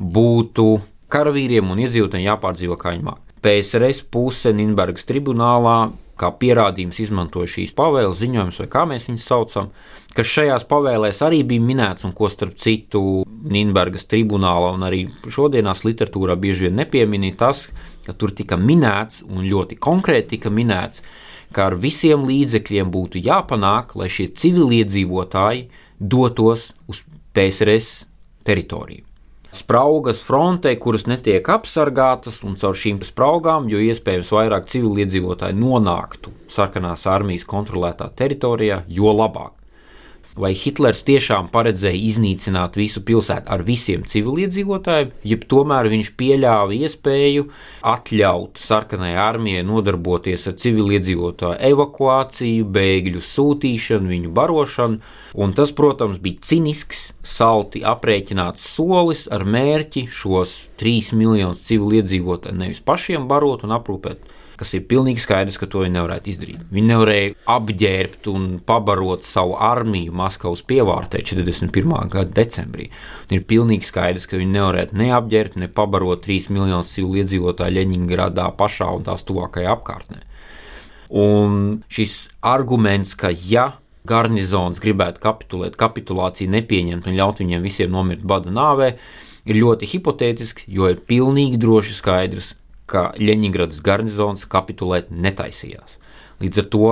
būtu 0.00 0.80
karavīriem 1.12 1.70
un 1.70 1.84
iedzīvotājiem 1.84 2.26
jāpārdzīvo 2.32 2.78
māk. 3.04 3.20
PSRS 3.44 4.00
puse 4.08 4.54
Nīderlandes 4.56 5.04
tribunālā 5.04 5.92
kā 6.20 6.30
pierādījums 6.40 7.00
izmantoja 7.02 7.50
šīs 7.50 7.74
pavēles 7.78 8.20
ziņojumus, 8.20 8.60
vai 8.62 8.68
kā 8.70 8.84
mēs 8.88 9.08
viņus 9.08 9.26
saucam, 9.30 9.70
kas 10.14 10.30
šajās 10.30 10.66
pavēlēs 10.70 11.22
arī 11.26 11.42
bija 11.46 11.64
minēts, 11.64 12.06
un 12.06 12.14
ko 12.16 12.30
starp 12.32 12.56
citu 12.60 13.24
Nīderlandes 13.44 14.06
tribunālā 14.10 14.72
un 14.76 14.86
arī 14.86 15.04
šodienas 15.30 15.84
literatūrā 15.86 16.36
bieži 16.40 16.68
vien 16.68 16.78
nepieminīja 16.82 17.38
tas, 17.44 17.66
ka 18.06 18.14
tur 18.16 18.34
tika 18.36 18.58
minēts 18.60 19.24
un 19.26 19.46
ļoti 19.48 19.78
konkrēti 19.82 20.36
tika 20.36 20.52
minēts, 20.54 21.02
ka 21.54 21.70
ar 21.70 21.78
visiem 21.78 22.26
līdzekļiem 22.28 22.92
būtu 22.94 23.22
jāpanāk, 23.24 23.96
lai 23.98 24.10
šie 24.10 24.30
civiliedzīvotāji 24.34 25.66
dotos 25.98 26.72
uz 26.90 27.02
PSRS 27.34 28.06
teritoriju 28.46 29.13
spraugas 29.54 30.22
frontē, 30.26 30.74
kuras 30.80 31.08
netiek 31.10 31.48
apsargātas, 31.54 32.42
un 32.46 32.58
caur 32.60 32.76
šīm 32.78 33.02
spraugām, 33.06 33.68
jo 33.72 33.80
iespējams 33.80 34.32
vairāk 34.34 34.70
civiliedzīvotāji 34.72 35.58
nonāktu 35.58 36.34
sarkanās 36.50 37.06
armijas 37.10 37.46
kontrolētā 37.48 38.10
teritorijā, 38.18 38.82
jo 38.88 39.14
labāk 39.14 39.63
vai 40.38 40.50
Hitlers 40.58 41.04
tiešām 41.06 41.48
paredzēja 41.54 42.00
iznīcināt 42.08 42.78
visu 42.78 43.02
pilsētu 43.06 43.50
ar 43.54 43.62
visiem 43.66 44.02
civiliedzīvotājiem, 44.10 45.12
jeb 45.30 45.46
tomēr 45.50 45.88
viņš 45.92 46.10
pieļāva 46.18 46.74
iespēju 46.74 47.46
atļaut 47.94 48.58
sarkanai 48.58 49.14
armijai 49.20 49.62
nodarboties 49.66 50.48
ar 50.50 50.56
civiliedzīvotāju 50.64 51.60
evakuāciju, 51.70 52.68
bēgļu 52.74 53.22
sūtīšanu, 53.24 54.10
viņu 54.10 54.34
barošanu, 54.34 55.00
un 55.38 55.54
tas, 55.54 55.74
protams, 55.76 56.20
bija 56.22 56.42
cinisks, 56.50 57.08
salti 57.24 57.84
aprēķināts 57.86 58.66
solis 58.74 59.28
ar 59.32 59.46
mērķi 59.46 60.08
šos 60.12 60.56
trīs 60.80 61.12
miljonus 61.14 61.62
civiliedzīvotāju 61.68 62.58
nevis 62.58 62.82
pašiem 62.84 63.30
barot 63.30 63.64
un 63.64 63.78
aprūpēt 63.78 64.33
kas 64.58 64.74
ir 64.76 64.84
pilnīgi 64.90 65.22
skaidrs, 65.22 65.58
ka 65.60 65.68
to 65.70 65.82
viņi 65.84 65.96
nevarētu 65.96 66.32
izdarīt. 66.32 66.64
Viņi 66.74 66.90
nevarēja 66.90 67.32
apģērbt 67.54 68.28
un 68.32 68.48
pabarot 68.66 69.26
savu 69.26 69.56
armiju 69.58 70.14
Maskavas 70.16 70.64
pievārtē 70.66 71.22
41. 71.26 71.94
gada 72.12 72.30
decembrī. 72.38 72.90
Un 73.28 73.38
ir 73.38 73.46
pilnīgi 73.50 73.88
skaidrs, 73.88 74.28
ka 74.30 74.40
viņi 74.40 74.56
nevarētu 74.56 75.00
ne 75.00 75.10
apģērbt, 75.18 75.58
ne 75.62 75.70
pabarot 75.72 76.24
3 76.26 76.50
miljonus 76.54 76.94
civiliedzīvotāju 76.96 77.78
Leņņģeradā 77.78 78.50
pašā 78.58 78.90
un 78.94 79.06
tās 79.08 79.26
tuvākajā 79.28 79.74
apkārtnē. 79.74 80.22
Un 81.14 81.84
šis 81.92 82.28
arguments, 82.42 83.14
ka 83.18 83.30
ja 83.30 83.74
garnizons 84.08 84.80
gribētu 84.82 85.22
kapitulēt, 85.22 85.78
kapitulāciju 85.80 86.52
nepieņemt 86.52 87.06
un 87.08 87.16
ļaut 87.16 87.40
viņiem 87.40 87.62
visiem 87.64 87.92
nomirt 87.92 88.24
bada 88.26 88.52
nāvē, 88.52 88.94
ir 89.48 89.60
ļoti 89.60 89.88
hipotētisks, 89.94 90.68
jo 90.68 90.90
ir 90.92 91.00
pilnīgi 91.08 91.60
droši 91.60 91.96
skaidrs, 91.96 92.52
ka 92.90 93.10
Ļeņingradas 93.18 93.82
garnizons 93.84 94.46
kapitulēt 94.50 95.10
netaisījās. 95.10 95.98
Līdz 96.42 96.62
ar 96.62 96.70
to 96.72 96.88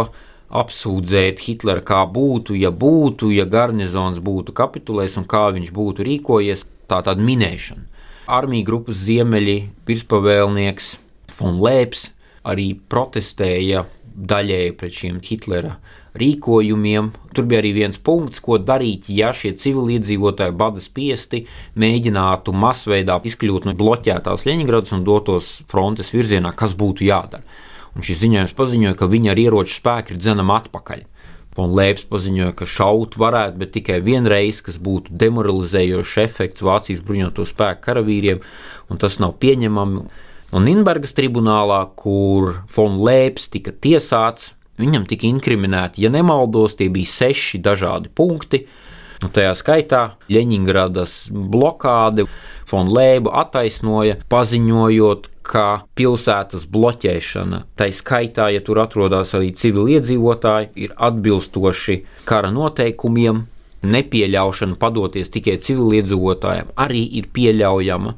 apsūdzēt 0.62 1.40
Hitleru, 1.46 1.84
kā 1.84 2.02
būtu, 2.08 2.56
ja 2.60 2.70
būtu, 2.70 3.30
ja 3.32 3.46
garnizons 3.48 4.20
būtu 4.22 4.54
kapitulējis 4.56 5.18
un 5.22 5.28
kā 5.28 5.46
viņš 5.56 5.72
būtu 5.72 6.04
rīkojies, 6.08 6.66
tā 6.90 7.00
tāda 7.04 7.24
minēšana. 7.24 7.88
Armija 8.32 8.66
grupas 8.68 9.00
ziemeļi, 9.02 9.56
virspavēlnieks 9.88 10.92
Fon 11.32 11.58
Lēps 11.62 12.10
arī 12.46 12.72
protestēja 12.92 13.86
daļēji 14.12 14.76
pret 14.78 14.98
šiem 14.98 15.20
Hitlera 15.24 15.76
rīkojumiem. 16.18 17.10
Tur 17.32 17.46
bija 17.48 17.62
arī 17.62 17.72
viens 17.76 17.98
punkts, 17.98 18.42
ko 18.44 18.58
darīt, 18.60 19.08
ja 19.12 19.32
šie 19.36 19.54
civiliedzīvotāji 19.58 20.56
bada 20.56 20.82
spiesti 20.84 21.44
mēģinātu 21.80 22.52
masveidā 22.52 23.18
izkļūt 23.24 23.68
no 23.68 23.76
bloķētās 23.78 24.46
Leņņģeradas 24.48 24.96
un 24.98 25.06
dotos 25.08 25.54
frontes 25.70 26.12
virzienā, 26.12 26.52
kas 26.56 26.76
būtu 26.78 27.06
jādara. 27.08 27.44
Un 27.96 28.04
šis 28.04 28.22
ziņojums 28.24 28.54
paziņoja, 28.56 28.96
ka 28.96 29.08
viņa 29.08 29.32
ar 29.32 29.40
ieroču 29.40 29.76
spēku 29.76 30.14
ir 30.14 30.20
dzenama 30.20 30.60
atpakaļ. 30.62 31.08
Un 31.60 31.74
Lēps 31.76 32.06
paziņoja, 32.08 32.54
ka 32.56 32.64
šaut 32.64 33.18
varētu, 33.20 33.58
bet 33.60 33.74
tikai 33.74 33.98
vienreiz, 34.04 34.62
kas 34.64 34.78
būtu 34.80 35.12
demoralizējošs 35.20 36.14
efekts 36.22 36.64
Vācijas 36.64 37.02
bruņoto 37.04 37.44
spēku 37.48 37.84
karavīriem, 37.84 38.40
un 38.88 39.00
tas 39.00 39.18
nav 39.20 39.36
pieņemami. 39.42 40.06
Un 40.52 40.66
Nīderlandes 40.68 41.12
tribunālā, 41.16 41.82
kur 41.96 42.62
Fon 42.72 42.98
Lēps 43.04 43.50
tika 43.52 43.72
tiesāts, 43.72 44.54
Viņam 44.82 45.06
tika 45.10 45.28
inkriminēti, 45.28 46.02
ja 46.04 46.10
nemaldos, 46.12 46.76
tie 46.78 46.90
bija 46.92 47.10
seši 47.10 47.62
dažādi 47.62 48.10
punkti. 48.14 48.64
Nu, 49.22 49.28
tajā 49.30 49.52
skaitā 49.54 50.00
Leņņģeradas 50.34 51.12
blokāde 51.30 52.26
Fon 52.66 52.90
Lēbu 52.90 53.30
attaisnoja, 53.38 54.16
paziņojot, 54.32 55.28
ka 55.46 55.84
pilsētas 55.98 56.66
bloķēšana, 56.70 57.64
tā 57.78 57.88
skaitā, 57.94 58.48
ja 58.54 58.62
tur 58.64 58.80
atrodas 58.82 59.34
arī 59.38 59.50
civiliedzīvotāji, 59.58 60.70
ir 60.86 60.94
atbilstoši 60.96 61.98
kara 62.28 62.52
noteikumiem. 62.54 63.46
Nepieļaušana 63.82 64.78
padoties 64.78 65.32
tikai 65.34 65.56
civiliedzīvotājiem 65.58 66.68
arī 66.78 67.02
ir 67.18 67.26
pieļaujama 67.34 68.12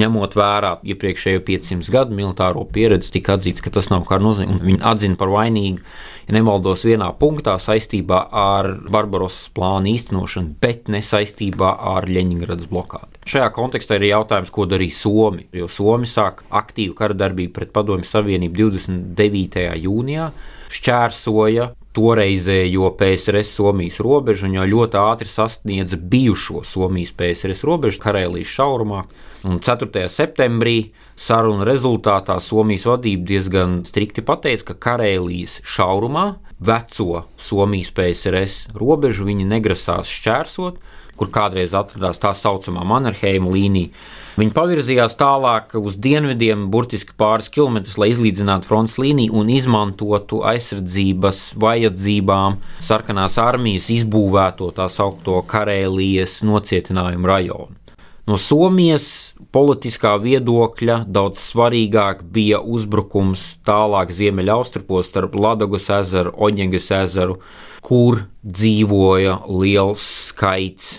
ņemot 0.00 0.36
vērā 0.36 0.72
iepriekšējo 0.92 1.42
500 1.46 1.92
gadu 1.92 2.16
militāro 2.16 2.64
pieredzi, 2.72 3.12
tika 3.16 3.36
atzīts, 3.36 3.62
ka 3.64 3.72
tas 3.74 3.90
nav 3.92 4.04
kā 4.08 4.18
nozīme. 4.22 4.58
Viņi 4.62 4.82
atzina 4.86 5.18
par 5.20 5.32
vainīgu, 5.32 5.82
ja 6.28 6.36
nemaldos, 6.36 6.84
vienā 6.86 7.08
punktā 7.20 7.56
saistībā 7.62 8.26
ar 8.30 8.70
Barbarosas 8.92 9.48
plānu 9.56 9.92
īstenošanu, 9.94 10.56
bet 10.62 10.90
ne 10.92 11.02
saistībā 11.04 11.72
ar 11.96 12.08
Leņņģeradas 12.10 12.70
blokādi. 12.72 13.22
Šajā 13.26 13.48
kontekstā 13.56 13.98
ir 13.98 14.10
jautājums, 14.12 14.52
ko 14.54 14.68
darīja 14.70 14.98
Somi, 15.00 15.48
jo 15.56 15.66
Somi 15.72 16.06
sāk 16.06 16.44
aktīvu 16.54 16.94
kara 16.98 17.16
darbību 17.16 17.54
pret 17.56 17.72
Padomju 17.74 18.06
Savienību 18.06 18.68
29. 18.68 19.66
jūnijā, 19.82 20.30
šķērsoja 20.76 21.72
toreizējo 21.96 22.90
PSRS 22.98 23.54
Somijas 23.56 24.00
robežu 24.04 24.46
un 24.48 24.58
jau 24.58 24.66
ļoti 24.68 24.98
ātri 25.00 25.30
sasniedza 25.30 25.96
bijušo 25.96 26.60
Somijas 26.68 27.14
PSRS 27.16 27.64
robežu 27.64 28.02
Karēlijas 28.02 28.52
šaurumā. 28.52 29.06
Un 29.46 29.60
4. 29.62 30.04
septembrī 30.12 30.90
sarunu 31.16 31.64
rezultātā 31.64 32.36
Somijas 32.42 32.84
vadība 32.88 33.24
diezgan 33.30 33.78
strikti 33.88 34.24
pateica, 34.26 34.72
ka 34.72 34.78
Karēlijas 34.88 35.60
šaurumā 35.64 36.26
veco 36.60 37.24
Somijas 37.40 37.94
PSRS 37.96 38.76
robežu 38.76 39.28
viņi 39.28 39.48
negrasās 39.48 40.12
šķērsot, 40.12 40.78
kur 41.16 41.32
kādreiz 41.32 41.72
atradās 41.76 42.20
tā 42.20 42.34
saucamā 42.36 42.84
Mannerheima 42.84 43.48
līnija. 43.52 43.92
Viņi 44.36 44.52
pavirzījās 44.52 45.14
tālāk 45.16 45.70
uz 45.80 45.94
dienvidiem, 45.96 46.66
burtiski 46.68 47.14
pāris 47.16 47.46
kilometrus, 47.48 47.94
lai 47.96 48.10
izlīdzinātu 48.12 48.68
frontes 48.68 48.98
līniju 49.00 49.32
un 49.40 49.48
izmantotu 49.48 50.42
aizsardzības 50.44 51.38
vajadzībām 51.56 52.58
sarkanās 52.84 53.38
armijas 53.40 53.88
izbūvēto 53.94 54.68
tā 54.76 54.90
saucamo 54.92 55.40
Karēlijas 55.48 56.42
nocietinājumu 56.44 57.32
rajonu. 57.32 57.80
No 58.26 58.36
Somijas 58.42 59.06
politiskā 59.54 60.16
viedokļa 60.20 60.98
daudz 61.08 61.40
svarīgāk 61.40 62.20
bija 62.36 62.60
uzbrukums 62.60 63.46
tālāk 63.64 64.12
ziemeļaustrupos 64.12 65.08
starp 65.14 65.38
Ladogas 65.40 65.88
ezeru, 66.02 66.34
Oņegas 66.36 66.90
ezeru, 66.98 67.38
kur 67.80 68.26
dzīvoja 68.44 69.38
liels 69.48 70.10
skaits 70.28 70.98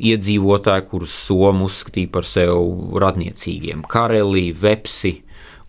iedzīvotāji, 0.00 0.86
kurus 0.90 1.14
Somu 1.26 1.68
uzskatīja 1.68 2.12
par 2.12 2.28
sev 2.28 2.56
radniecīgiem- 3.00 3.84
Karelī, 3.92 4.50
Vepsi 4.56 5.20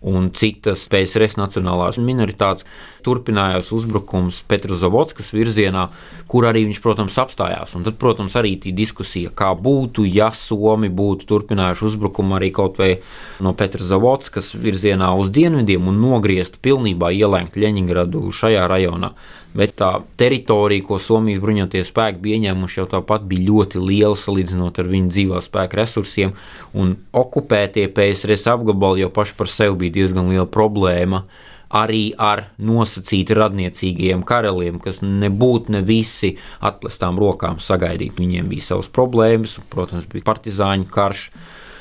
un 0.02 0.30
citas 0.34 0.88
PSRS 0.90 1.36
nacionālās 1.38 1.98
minoritātes. 2.02 2.66
Turpinājās 3.06 3.70
uzbrukums 3.74 4.42
Petrozavodskas 4.50 5.32
virzienā, 5.34 5.88
kur 6.30 6.46
arī 6.46 6.64
viņš, 6.68 6.80
protams, 6.82 7.18
apstājās. 7.18 7.74
Un 7.78 7.86
tad, 7.86 7.98
protams, 8.02 8.34
arī 8.38 8.56
tā 8.62 8.74
diskusija, 8.74 9.30
kā 9.34 9.52
būtu, 9.58 10.06
ja 10.06 10.30
Somi 10.34 10.90
būtu 10.90 11.26
turpinājuši 11.30 11.86
uzbrukumu 11.90 12.38
arī 12.38 12.52
kaut 12.54 12.78
vai 12.78 12.96
no 13.42 13.54
Petrozavodskas 13.58 14.52
virzienā 14.54 15.12
uz 15.18 15.30
dienvidiem 15.34 15.86
un 15.90 16.02
nogriezt 16.02 16.58
pilnībā 16.62 17.12
ielēkt 17.14 17.58
Ļeņingradu 17.58 18.26
šajā 18.30 18.66
rajonā 18.70 19.14
bet 19.56 19.76
tā 19.80 19.90
teritorija, 20.20 20.84
ko 20.86 20.98
Somijas 21.02 21.42
bruņotie 21.42 21.84
spēki 21.86 22.22
bija 22.24 22.40
ieņēmuši, 22.40 22.80
jau 22.80 22.88
tāpat 22.96 23.24
bija 23.28 23.46
ļoti 23.50 23.82
liela 23.82 24.18
salīdzinot 24.18 24.80
ar 24.80 24.90
viņu 24.90 25.12
dzīvā 25.12 25.40
spēka 25.44 25.80
resursiem, 25.82 26.34
un 26.72 26.96
okupētie 27.12 27.88
PSRS 27.92 28.48
apgabali 28.54 29.04
jau 29.04 29.12
paši 29.14 29.36
par 29.38 29.50
sevi 29.52 29.84
bija 29.84 30.00
diezgan 30.00 30.30
liela 30.32 30.48
problēma. 30.48 31.26
Arī 31.72 32.10
ar 32.20 32.50
nosacīti 32.60 33.32
radniecīgiem 33.32 34.26
karaliem, 34.28 34.76
kas 34.76 34.98
nebūtu 35.00 35.72
ne 35.72 35.80
visi 35.88 36.34
atklātām 36.60 37.16
rokām 37.16 37.62
sagaidīt. 37.64 38.12
Viņiem 38.20 38.50
bija 38.50 38.66
savas 38.66 38.90
problēmas, 38.92 39.54
protams, 39.72 40.04
bija 40.12 40.26
partizāņu 40.26 40.90
karš, 40.92 41.30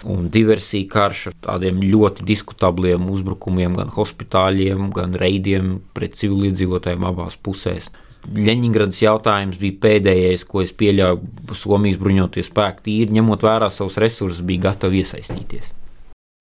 un 0.10 0.30
diversija 0.34 0.88
karš 0.90 1.26
ar 1.32 1.36
tādiem 1.48 1.82
ļoti 1.84 2.26
diskutabliem 2.28 3.10
uzbrukumiem, 3.12 3.76
gan 3.80 3.92
hospitāļiem, 3.94 4.90
gan 4.96 5.18
reidiem 5.18 5.76
pret 5.96 6.18
civiliedzīvotājiem 6.20 7.06
abās 7.10 7.38
pusēs. 7.38 7.90
Leņņģeradas 8.22 9.02
jautājums 9.02 9.60
bija 9.62 9.80
pēdējais, 9.82 10.46
ko 10.46 10.62
es 10.62 10.74
pieļauju, 10.78 11.56
Somijas 11.58 11.98
bruņoties 12.02 12.52
spēki 12.52 12.86
tīri, 12.86 13.16
ņemot 13.18 13.46
vērā 13.46 13.70
savus 13.74 13.98
resursus, 14.02 14.44
bija 14.46 14.70
gatavi 14.70 15.02
iesaistīties. 15.02 15.72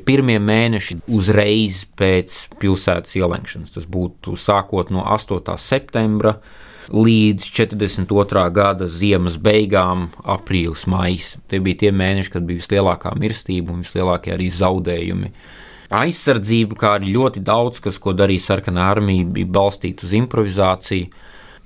Pirmie 0.04 0.38
mēneši 0.40 0.98
uzreiz 1.12 1.84
pēc 1.96 2.36
pilsētas 2.60 3.16
ielenkšanas, 3.20 3.74
tas 3.76 3.88
būtu 3.88 4.36
sākot 4.40 4.92
no 4.92 5.04
8. 5.04 5.56
septembra 5.60 6.36
līdz 6.88 7.48
42. 7.52 8.44
gada 8.56 8.88
ziemas 8.90 9.36
beigām, 9.40 10.08
aprīlis, 10.24 10.86
maijs. 10.90 11.34
Tie 11.50 11.60
bija 11.62 11.84
tie 11.84 11.90
mēneši, 11.94 12.32
kad 12.34 12.46
bija 12.48 12.62
vislielākā 12.62 13.12
mirstība 13.20 13.74
un 13.74 13.84
vislielākie 13.84 14.34
arī 14.36 14.48
zaudējumi. 14.54 15.32
Aizsardzība, 15.90 16.78
kā 16.78 16.94
arī 16.98 17.12
ļoti 17.16 17.42
daudz, 17.42 17.82
kas, 17.82 17.98
ko 17.98 18.14
darīja 18.14 18.46
sarkanā 18.46 18.86
armija, 18.92 19.26
bija 19.26 19.50
balstīta 19.58 20.06
uz 20.06 20.14
improvizāciju. 20.16 21.10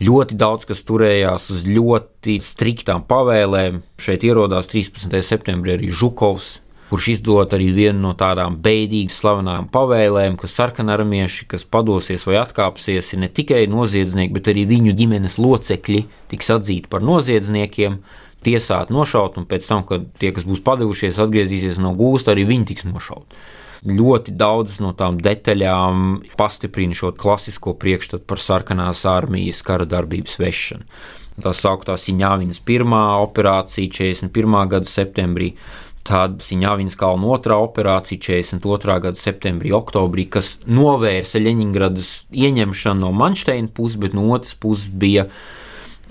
Ļoti 0.04 0.34
daudz 0.34 0.66
kas 0.66 0.82
turējās 0.88 1.46
uz 1.54 1.62
ļoti 1.68 2.40
striktām 2.42 3.04
pavēlēm. 3.06 3.84
Šeit 4.00 4.24
ierodās 4.26 4.66
13. 4.72 5.20
septembrī 5.22 5.76
arī 5.76 5.92
Žukovs, 5.94 6.56
kurš 6.94 7.08
izdod 7.16 7.50
arī 7.56 7.72
vienu 7.74 8.04
no 8.04 8.12
tādām 8.14 8.54
beidīgi 8.62 9.10
slavenām 9.10 9.66
pavēlēm, 9.74 10.36
ka 10.38 10.46
sarkanarmieši, 10.46 11.48
kas 11.50 11.64
padosies 11.66 12.22
vai 12.28 12.36
atkāpsies, 12.38 13.08
ir 13.16 13.24
ne 13.24 13.28
tikai 13.34 13.64
noziedznieki, 13.66 14.30
bet 14.36 14.52
arī 14.52 14.62
viņu 14.70 14.94
ģimenes 15.00 15.34
locekļi 15.42 16.04
tiks 16.30 16.52
atzīti 16.54 16.92
par 16.92 17.02
noziedzniekiem, 17.02 17.98
tiesāti, 18.46 18.94
nošauti, 18.94 19.42
un 19.42 19.48
pēc 19.50 19.66
tam, 19.66 19.82
kad 19.88 20.06
tie, 20.20 20.30
kas 20.36 20.46
būs 20.46 20.62
padevušies, 20.62 21.18
atgriezīsies 21.18 21.82
no 21.82 21.96
gūsta, 21.98 22.30
arī 22.30 22.46
viņi 22.52 22.70
tiks 22.70 22.86
nošauti. 22.86 23.42
Ļoti 23.90 24.36
daudzas 24.38 24.78
no 24.80 24.94
tām 24.96 25.18
detaļām 25.24 26.06
pastiprina 26.38 26.94
šo 26.94 27.10
klasisko 27.18 27.74
priekšstatu 27.80 28.22
par 28.30 28.38
sarkanās 28.38 29.02
armijas 29.10 29.66
kara 29.66 29.88
darbības 29.88 30.38
vešanu. 30.38 30.86
Tā 31.42 31.50
sauktā 31.50 31.96
Siņāvinas 31.98 32.60
pirmā 32.62 33.02
operācija 33.24 33.90
41. 33.90 34.68
gada 34.70 34.86
septembrī, 34.86 35.56
Tad 36.04 36.42
Siņāviņas 36.44 36.98
kalna 37.00 37.30
otrā 37.32 37.56
operācija 37.64 38.20
42. 38.20 38.96
gada 39.06 39.16
septembrī, 39.16 39.72
oktobrī, 39.72 40.26
kas 40.36 40.58
novērsa 40.68 41.40
Leņņģeradas 41.40 42.10
ieņemšanu 42.28 43.06
no 43.06 43.12
Manšteina 43.16 43.72
puses, 43.72 43.96
bet 44.02 44.16
no 44.16 44.26
otras 44.36 44.52
puses 44.60 44.90
bija 44.92 45.30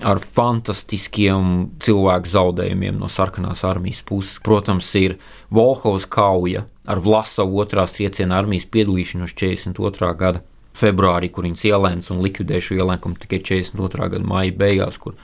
ar 0.02 0.18
fantastiskiem 0.18 1.52
cilvēku 1.84 2.32
zaudējumiem 2.32 2.98
no 2.98 3.06
sarkanās 3.12 3.62
armijas 3.68 4.02
puses. 4.02 4.40
Protams, 4.42 4.90
ir 4.98 5.14
Volhovas 5.54 6.08
kauja 6.10 6.64
ar 6.90 6.98
Vlasavu 7.04 7.62
otrās 7.62 7.94
trieciena 7.94 8.40
armijas 8.42 8.66
piedalīšanos 8.74 9.36
42. 9.38 10.10
gada 10.18 10.42
februārī, 10.74 11.30
kur 11.30 11.46
viņas 11.46 11.66
ielēns 11.70 12.10
un 12.10 12.22
likvidēja 12.24 12.68
šo 12.68 12.78
ielēkumu 12.82 13.20
tikai 13.22 13.40
42. 13.46 14.10
gada 14.16 14.26
maija 14.26 14.58
beigās, 14.58 14.98
kur 14.98 15.14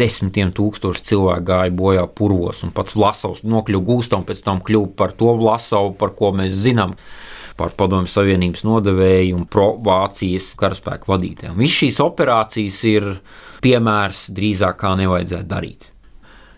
desmitiem 0.00 0.52
tūkstoši 0.56 1.04
cilvēku 1.10 1.46
gāja 1.50 1.72
bojā 1.76 2.04
purvos, 2.18 2.62
un 2.66 2.74
pats 2.76 2.96
Vlasovs 2.96 3.44
nokļuva 3.48 3.86
gūstā 3.86 4.20
un 4.20 4.26
pēc 4.28 4.42
tam 4.44 4.60
kļuva 4.64 4.92
par 4.98 5.16
to 5.16 5.32
Vlasovu, 5.40 5.94
par 6.00 6.12
ko 6.18 6.34
mēs 6.36 6.56
zinām. 6.66 6.96
Par 7.56 7.72
Padomju 7.72 8.10
Savienības 8.12 8.66
nodevēju 8.68 9.32
un 9.38 9.46
pro-Vācijas 9.48 10.50
karaspēku 10.60 11.08
vadītājiem. 11.08 11.56
Visas 11.56 11.78
šīs 11.80 12.00
operācijas 12.04 12.82
ir 12.90 13.06
piemērs 13.64 14.26
drīzāk, 14.36 14.76
kā 14.82 14.92
nevajadzētu 15.00 15.48
darīt. 15.48 15.86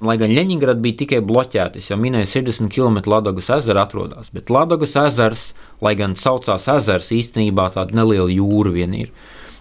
Lai 0.03 0.15
gan 0.19 0.31
Leņņģerāda 0.31 0.83
bija 0.83 0.99
tikai 1.01 1.19
bloķēta, 1.27 1.81
jau 1.83 1.97
minēju, 1.99 2.29
60 2.31 2.71
km 2.71 3.01
Latvijas 3.11 3.51
ezera 3.57 3.83
atrodas, 3.87 4.31
bet 4.35 4.51
Latvijas 4.51 4.95
ezers, 5.07 5.45
lai 5.83 5.97
gan 5.99 6.19
saucās 6.19 6.67
ezers, 6.75 7.11
īstenībā 7.15 7.71
tāda 7.75 7.99
neliela 7.99 8.31
jūra 8.31 8.75
vien 8.75 8.95
ir. 8.99 9.11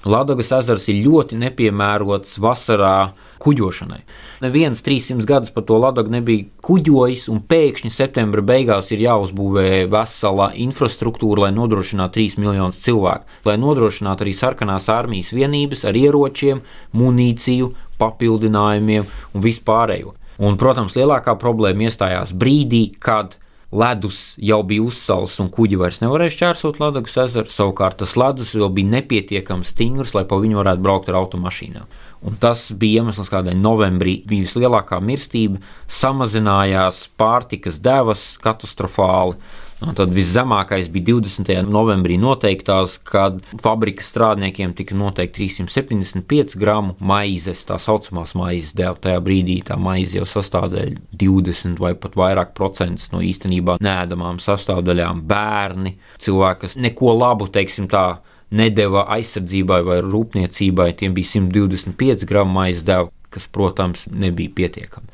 Latvijas 0.06 0.52
ezers 0.60 0.86
ir 0.92 1.00
ļoti 1.06 1.38
nepiemērots 1.42 2.38
vasarā 2.44 3.14
kuģošanai. 3.42 4.02
Neviens 4.44 4.84
300 4.86 5.26
gadus 5.28 5.54
par 5.54 5.66
to 5.68 5.80
Latviju 5.82 6.14
nebija 6.14 6.46
kuģojis, 6.66 7.28
un 7.34 7.42
pēkšņi 7.50 7.92
septembra 7.94 8.44
beigās 8.46 8.92
ir 8.94 9.02
jāuzbūvē 9.06 9.88
vesela 9.92 10.52
infrastruktūra, 10.54 11.48
lai 11.48 11.52
nodrošinātu 11.56 12.20
3 12.20 12.38
miljonus 12.44 12.82
cilvēku, 12.86 13.26
lai 13.48 13.58
nodrošinātu 13.62 14.26
arī 14.26 14.36
sarkanās 14.38 14.90
armijas 14.94 15.34
vienības 15.36 15.86
ar 15.90 15.98
ieročiem, 15.98 16.62
munīciju, 16.98 17.74
papildinājumiem 17.98 19.10
un 19.34 19.46
vispārējo. 19.46 20.14
Un, 20.38 20.58
protams, 20.62 20.94
lielākā 20.94 21.34
problēma 21.42 21.88
iestājās 21.88 22.36
brīdī, 22.38 22.92
kad 23.02 23.40
ledus 23.72 24.36
jau 24.40 24.62
bija 24.64 24.86
uzsals 24.88 25.36
un 25.44 25.50
kuģi 25.52 25.80
vairs 25.82 26.00
nevarēja 26.00 26.36
šķērsot 26.36 26.80
Latvijas 26.80 27.18
ezeru. 27.26 27.52
Savukārt 27.52 28.00
tas 28.00 28.16
ledus 28.20 28.54
jau 28.56 28.70
bija 28.74 28.94
nepietiekami 28.96 29.68
stingrs, 29.68 30.14
lai 30.16 30.24
pa 30.28 30.40
viņu 30.40 30.62
varētu 30.62 30.84
braukt 30.86 31.12
ar 31.12 31.20
automašīnām. 31.20 31.88
Un 32.28 32.38
tas 32.42 32.70
bija 32.72 33.04
iemesls, 33.04 33.30
kādēļ 33.30 33.60
novembrī 33.60 34.22
bija 34.28 34.48
vislielākā 34.48 34.98
mirstība, 35.04 35.60
samazinājās 35.92 37.04
pārtikas 37.20 37.82
devas 37.84 38.32
katastrofāli. 38.42 39.38
Un 39.86 39.94
tad 39.94 40.10
viszemākais 40.10 40.88
bija 40.90 41.06
20. 41.14 41.52
novembrī 41.70 42.16
noteiktās, 42.18 42.96
kad 43.06 43.38
fabrikas 43.62 44.08
strādniekiem 44.10 44.72
tika 44.74 44.96
noteikti 44.98 45.46
375 45.46 46.56
gramu 46.58 46.96
maizes, 46.98 47.62
tā 47.70 47.78
saucamās 47.82 48.34
maizes 48.38 48.74
dēļ. 48.78 48.98
Tajā 49.04 49.20
brīdī 49.22 49.60
tā 49.68 49.78
maize 49.78 50.18
jau 50.18 50.26
sastādīja 50.26 50.96
20 51.22 51.78
vai 51.84 51.94
pat 51.94 52.18
vairāk 52.18 52.56
procentus 52.58 53.12
no 53.14 53.22
īstenībā 53.22 53.78
nēdamām 53.84 54.42
sastāvdaļām. 54.42 55.22
Bērni, 55.30 55.94
cilvēki, 56.26 56.64
kas 56.66 56.80
neko 56.82 57.14
labu, 57.20 57.46
teiksim 57.54 57.86
tā, 57.92 58.08
nedēva 58.50 59.06
aizsardzībai 59.14 59.84
vai 59.86 60.00
rūpniecībai, 60.02 60.90
tiem 60.98 61.14
bija 61.14 61.36
125 61.38 62.26
gramu 62.26 62.58
maizes 62.64 62.88
deva, 62.88 63.12
kas, 63.30 63.46
protams, 63.54 64.08
nebija 64.10 64.58
pietiekami. 64.58 65.14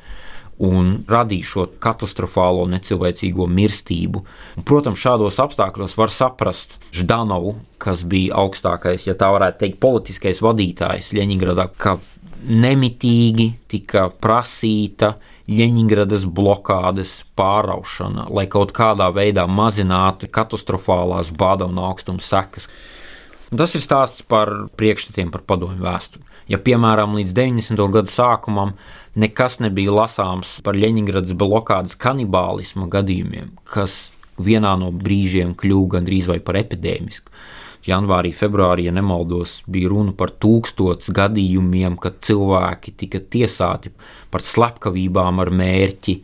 Un 0.62 1.00
radīja 1.10 1.48
šo 1.50 1.64
katastrofālo 1.82 2.68
necilvēcīgo 2.70 3.48
mirstību. 3.50 4.22
Un, 4.54 4.66
protams, 4.66 5.00
šādos 5.02 5.40
apstākļos 5.42 5.96
var 5.98 6.12
saprast 6.14 6.76
Ždanovu, 6.94 7.56
kas 7.82 8.04
bija 8.06 8.38
augstākais, 8.44 9.08
ja 9.08 9.16
tā 9.18 9.32
varētu 9.34 9.64
teikt, 9.64 9.80
politiskais 9.82 10.42
vadītājs 10.44 11.10
Ļeņģeradā, 11.16 11.68
ka 11.74 11.98
nemitīgi 12.44 13.48
tika 13.72 14.08
prasīta 14.22 15.16
Ļeņģeradas 15.50 16.22
blokādes 16.32 17.18
pāraušana, 17.36 18.30
lai 18.32 18.46
kaut 18.48 18.72
kādā 18.76 19.10
veidā 19.12 19.44
mazinātu 19.50 20.30
katastrofālās 20.32 21.34
bada 21.36 21.66
un 21.68 21.82
augstuma 21.82 22.24
sekas. 22.24 22.70
Un 23.52 23.60
tas 23.60 23.74
ir 23.76 23.82
stāsts 23.84 24.24
par 24.24 24.50
priekšstatiem 24.78 25.28
par 25.34 25.44
padomju 25.44 25.84
vēsturi. 25.84 26.24
Ja, 26.50 26.58
piemēram, 26.60 27.14
līdz 27.16 27.32
90. 27.32 27.80
gadu 27.94 28.12
sākumam 28.12 28.74
nekas 29.16 29.60
nebija 29.64 29.94
lasāms 29.94 30.58
par 30.64 30.76
Leņņģeradas 30.76 31.36
blokādes 31.40 31.96
kanibālisma 31.96 32.90
gadījumiem, 32.92 33.54
kas 33.64 34.12
vienā 34.36 34.74
no 34.80 34.90
brīžiem 34.92 35.54
kļuva 35.56 35.96
gandrīz 35.96 36.28
vai 36.28 36.40
par 36.44 36.58
epidēmisku. 36.60 37.32
Janvārī, 37.84 38.30
februārī, 38.32 38.86
ja 38.88 38.92
nemaldos, 38.96 39.58
bija 39.68 39.90
runa 39.92 40.14
par 40.16 40.32
tūkstotis 40.40 41.10
gadījumiem, 41.16 41.98
kad 42.00 42.16
cilvēki 42.24 42.94
tika 42.96 43.20
tiesāti 43.20 43.92
par 44.32 44.44
slepkavībām 44.44 45.42
ar 45.44 45.52
mērķi 45.52 46.14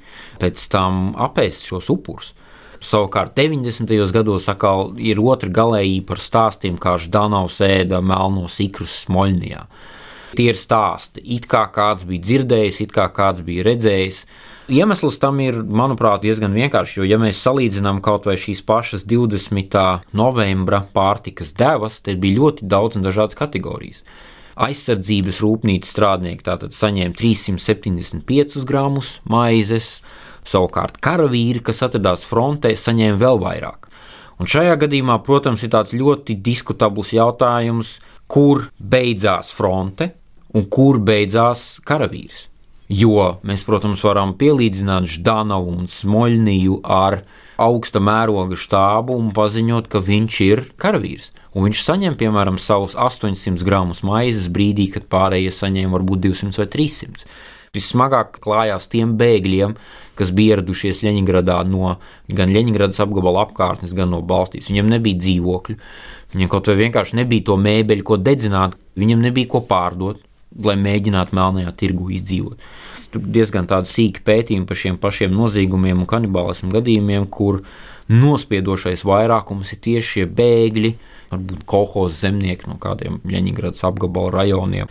pēc 0.41 0.65
tam 0.73 1.11
apēst 1.21 1.69
šos 1.69 1.91
upurus. 1.93 2.33
Savukārt 2.81 3.35
90. 3.37 3.93
gados 4.13 4.49
atkal 4.49 4.95
ir 4.97 5.21
otra 5.21 5.53
galējība 5.53 6.15
par 6.15 6.21
stāstiem, 6.25 6.81
kā 6.81 6.97
Ždanovs 6.97 7.61
ēda 7.67 8.01
melnos 8.01 8.57
ikrus 8.65 9.03
Smoļnijā. 9.05 9.67
Tie 10.37 10.51
ir 10.53 10.59
stāsti, 10.59 11.23
it 11.37 11.49
kā 11.51 11.65
kāds 11.75 12.07
bija 12.07 12.23
dzirdējis, 12.29 12.85
it 12.85 12.95
kā 12.95 13.09
kāds 13.15 13.43
bija 13.47 13.67
redzējis, 13.67 14.25
Iemesls 14.71 15.17
tam 15.19 15.41
ir, 15.43 15.57
manuprāt, 15.67 16.23
diezgan 16.23 16.53
vienkāršs, 16.55 17.01
jo, 17.01 17.05
ja 17.09 17.17
mēs 17.19 17.41
salīdzinām 17.43 17.99
kaut 18.07 18.29
vai 18.29 18.37
šīs 18.39 18.61
pašas 18.63 19.03
20. 19.09 19.75
novembra 20.15 20.85
pārtikas 20.95 21.51
devas, 21.59 21.97
tad 22.07 22.21
bija 22.23 22.39
ļoti 22.39 22.69
daudz 22.71 23.01
un 23.01 23.07
dažādas 23.07 23.39
kategorijas. 23.39 24.05
Aizsardzības 24.61 25.41
rūpnīcas 25.43 25.91
strādnieki 25.91 26.47
tātad 26.47 26.77
saņēma 26.77 27.17
375 27.19 28.63
gramus 28.69 29.17
maizes, 29.27 29.97
savukārt 30.47 31.03
karavīri, 31.03 31.65
kas 31.67 31.83
atradās 31.89 32.23
frontē, 32.29 32.77
saņēma 32.79 33.19
vēl 33.19 33.43
vairāk. 33.43 33.91
Un 34.39 34.47
šajā 34.47 34.79
gadījumā, 34.85 35.19
protams, 35.27 35.67
ir 35.67 35.75
tāds 35.75 35.97
ļoti 35.99 36.39
diskutabls 36.47 37.11
jautājums, 37.17 37.97
kur 38.31 38.69
beidzās 38.79 39.51
fronte 39.51 40.13
un 40.55 40.67
kur 40.71 40.99
beidzās 41.03 41.81
karavīrs. 41.87 42.47
Jo 42.91 43.37
mēs, 43.47 43.63
protams, 43.63 44.03
varam 44.03 44.33
pielīdzināt 44.35 45.07
Ždanovu 45.13 45.77
un 45.79 45.87
Smoļniju 45.87 46.81
ar 46.83 47.21
augsta 47.61 48.01
mēroga 48.03 48.57
štābu 48.59 49.15
un 49.15 49.29
paziņot, 49.37 49.87
ka 49.93 50.01
viņš 50.03 50.39
ir 50.49 50.65
karavīrs. 50.81 51.29
Un 51.55 51.69
viņš 51.69 51.85
saņem, 51.87 52.17
piemēram, 52.19 52.59
savus 52.63 52.97
800 52.99 53.63
gramus 53.67 54.03
maizes 54.07 54.49
brīdī, 54.51 54.89
kad 54.95 55.07
pārējie 55.11 55.53
saņēma 55.55 55.99
varbūt 55.99 56.25
200 56.27 56.59
vai 56.63 56.67
300. 56.73 57.29
Vismagāk 57.75 58.41
klājās 58.43 58.89
tiem 58.91 59.13
bēgļiem, 59.19 59.77
kas 60.19 60.33
bija 60.35 60.57
ieradušies 60.57 61.05
Leņņģeradā 61.05 61.61
no 61.71 61.93
gan 62.27 62.51
Leņņģeradas 62.51 62.99
apgabala 63.05 63.45
apkārtnes, 63.47 63.95
gan 63.95 64.11
no 64.11 64.19
valstīs. 64.27 64.67
Viņiem 64.71 64.91
nebija 64.91 65.21
dzīvokļu, 65.23 65.77
viņiem 66.35 66.51
kaut 66.51 66.73
vai 66.73 66.77
vienkārši 66.81 67.21
nebija 67.21 67.47
to 67.53 67.59
mēbeļu, 67.63 68.07
ko 68.11 68.19
dedzināt, 68.19 68.75
viņiem 68.99 69.23
nebija 69.29 69.53
ko 69.55 69.63
pārdot 69.71 70.19
lai 70.65 70.77
mēģinātu 70.81 71.37
melnajā 71.37 71.73
tirgu 71.79 72.11
izdzīvot. 72.17 72.61
Tur 73.11 73.25
diezgan 73.35 73.67
tādi 73.71 73.91
sīki 73.91 74.23
pētījumi 74.27 74.69
par 74.69 74.79
šiem 74.79 74.99
pašiem 75.03 75.35
noziegumiem 75.35 76.05
un 76.05 76.11
kanibālismu 76.11 76.71
gadījumiem, 76.75 77.27
kur 77.27 77.65
nospiedošais 78.11 79.03
vairākums 79.07 79.75
ir 79.75 79.83
tieši 79.87 80.15
šie 80.15 80.29
bēgļi, 80.39 80.95
varbūt 81.33 81.67
kolhoz 81.71 82.23
zemnieki 82.23 82.71
no 82.71 82.79
kādiem 82.83 83.21
Leņņģeradas 83.27 83.87
apgabala 83.91 84.35
rajoniem. 84.41 84.91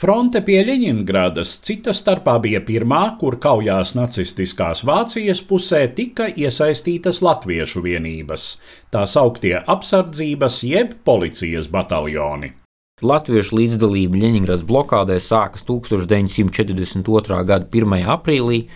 Fronte 0.00 0.40
pie 0.40 0.62
Ļeņingradas 0.64 1.58
cita 1.66 1.92
starpā 1.92 2.38
bija 2.40 2.62
pirmā, 2.64 3.00
kur 3.20 3.34
kaujās 3.42 3.92
nacistiskās 3.98 4.80
Vācijas 4.88 5.42
pusē 5.44 5.82
tika 5.98 6.30
iesaistītas 6.30 7.20
latviešu 7.26 7.82
vienības, 7.84 8.46
tā 8.88 9.04
sauktie 9.04 9.58
apsardzības 9.60 10.62
jeb 10.70 10.96
policijas 11.04 11.68
bataljoni. 11.68 12.54
Latviešu 13.00 13.56
līdzdalība 13.56 14.18
Ļeņņģeradas 14.20 14.64
blokādē 14.68 15.14
sākas 15.24 15.64
1942. 15.64 17.38
gada 17.48 17.64
1. 17.64 17.94
aprīlī, 18.12 18.66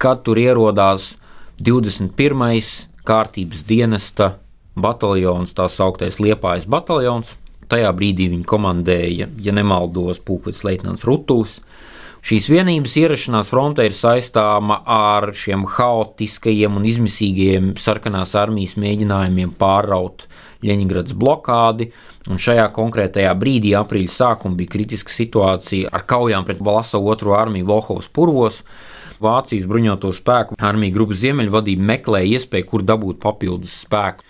kad 0.00 0.22
tur 0.24 0.40
ierodās 0.40 1.10
21. 1.60 2.62
kārtības 3.04 3.66
dienesta 3.68 4.30
bataljons, 4.80 5.52
tā 5.52 5.68
sauktais 5.68 6.16
Liepājas 6.24 6.64
bataljons. 6.64 7.34
Tajā 7.68 7.90
brīdī 7.92 8.30
viņi 8.32 8.48
komandēja, 8.48 9.28
ja 9.42 9.52
nemaldos, 9.52 10.22
Pūkvis 10.24 10.64
Leitnants 10.64 11.04
Rutuls. 11.04 11.58
Šīs 12.26 12.48
vienības 12.48 12.96
ierašanās 12.96 13.52
frontē 13.52 13.84
ir 13.90 13.94
saistāma 13.94 14.80
ar 14.88 15.34
šiem 15.36 15.66
haotiskajiem 15.76 16.80
un 16.80 16.88
izmisīgajiem 16.88 17.74
sarkanās 17.78 18.32
armijas 18.38 18.78
mēģinājumiem 18.80 19.52
pāraut 19.60 20.24
Ļeņģeradas 20.64 21.16
blokādi. 21.18 21.90
Un 22.30 22.40
šajā 22.42 22.66
konkrētajā 22.76 23.32
brīdī, 23.38 23.74
aprīļa 23.78 24.12
sākumā, 24.14 24.56
bija 24.58 24.72
kritiska 24.76 25.12
situācija 25.12 25.92
ar 25.94 26.06
kaujām 26.08 26.46
pret 26.48 26.62
Balasa 26.64 27.00
otro 27.00 27.36
armiju 27.38 27.68
Volhovas 27.68 28.08
purvos. 28.08 28.62
Vācijas 29.22 29.64
bruņoto 29.68 30.10
spēku 30.12 30.58
armija 30.60 30.92
grupas 30.92 31.22
Ziemeļvadība 31.22 31.90
meklēja 31.92 32.36
iespēju, 32.36 32.68
kur 32.68 32.84
dabūt 32.84 33.20
papildus 33.22 33.78
spēku. 33.86 34.24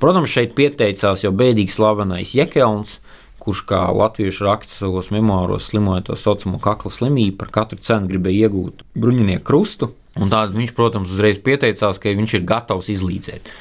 Protams, 0.00 0.32
šeit 0.32 0.54
pieteicās 0.56 1.24
jau 1.26 1.32
bēdīgi 1.36 1.74
slavenais 1.74 2.32
Jekelns, 2.32 2.98
kurš 3.40 3.64
kā 3.68 3.80
latviešu 3.92 4.46
raksta 4.46 4.76
savos 4.76 5.10
memoāros 5.12 5.70
slimoja 5.70 6.06
to 6.08 6.16
saucamo 6.16 6.60
kakla 6.62 6.92
slimību, 6.92 7.36
par 7.40 7.50
katru 7.52 7.80
cenu 7.84 8.08
gribēja 8.08 8.48
iegūt 8.48 8.84
bruņinieku 9.00 9.44
krustu. 9.48 9.90
Un 10.20 10.32
tādā 10.32 10.56
viņš, 10.56 10.72
protams, 10.76 11.12
uzreiz 11.14 11.38
pieteicās, 11.40 12.00
ka 12.00 12.12
viņš 12.16 12.38
ir 12.38 12.48
gatavs 12.48 12.90
izlīdzēt. 12.92 13.52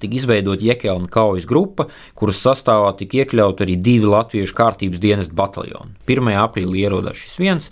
Tika 0.00 0.18
izveidota 0.18 0.64
Jekelna 0.66 1.08
kaujas 1.12 1.46
grupa, 1.48 1.88
kuras 2.18 2.40
sastāvā 2.44 2.92
tika 2.98 3.22
iekļauti 3.22 3.64
arī 3.66 3.78
divi 3.80 4.10
latviešu 4.10 4.56
kārtības 4.56 5.02
dienestu 5.02 5.36
bataljoni. 5.38 5.96
1. 6.08 6.32
aprīlī 6.42 6.84
ierodās 6.84 7.22
šis 7.22 7.38
viens. 7.40 7.70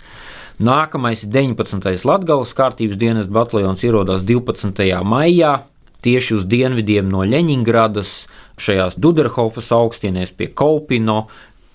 Nākamais 0.55 1.25
ir 1.25 1.33
19. 1.35 2.05
Latvijas 2.07 2.53
kārtības 2.55 2.99
dienestu 2.99 3.33
bataljons, 3.35 3.83
ierodās 3.83 4.23
12. 4.23 4.85
maijā, 5.03 5.57
tieši 6.05 6.37
uz 6.37 6.45
dienvidiem 6.47 7.09
no 7.11 7.25
Leņņģeradas, 7.27 8.13
šajās 8.61 8.95
Duderhofas 9.01 9.73
augstienēs 9.75 10.31
pie 10.37 10.47
Kolpino, 10.53 11.25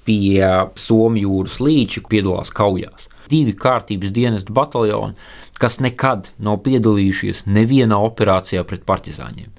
pie 0.09 0.41
Somijas 0.81 1.27
jūras 1.27 1.61
līča 1.61 2.03
piedalās 2.09 2.53
kaujās. 2.55 3.07
Divi 3.31 3.53
kārtības 3.55 4.11
dienestu 4.11 4.55
bataljoni, 4.57 5.15
kas 5.61 5.79
nekad 5.85 6.33
nav 6.43 6.63
piedalījušies 6.65 7.45
nevienā 7.47 7.99
operācijā 8.09 8.65
pret 8.67 8.87
partizāņiem. 8.89 9.53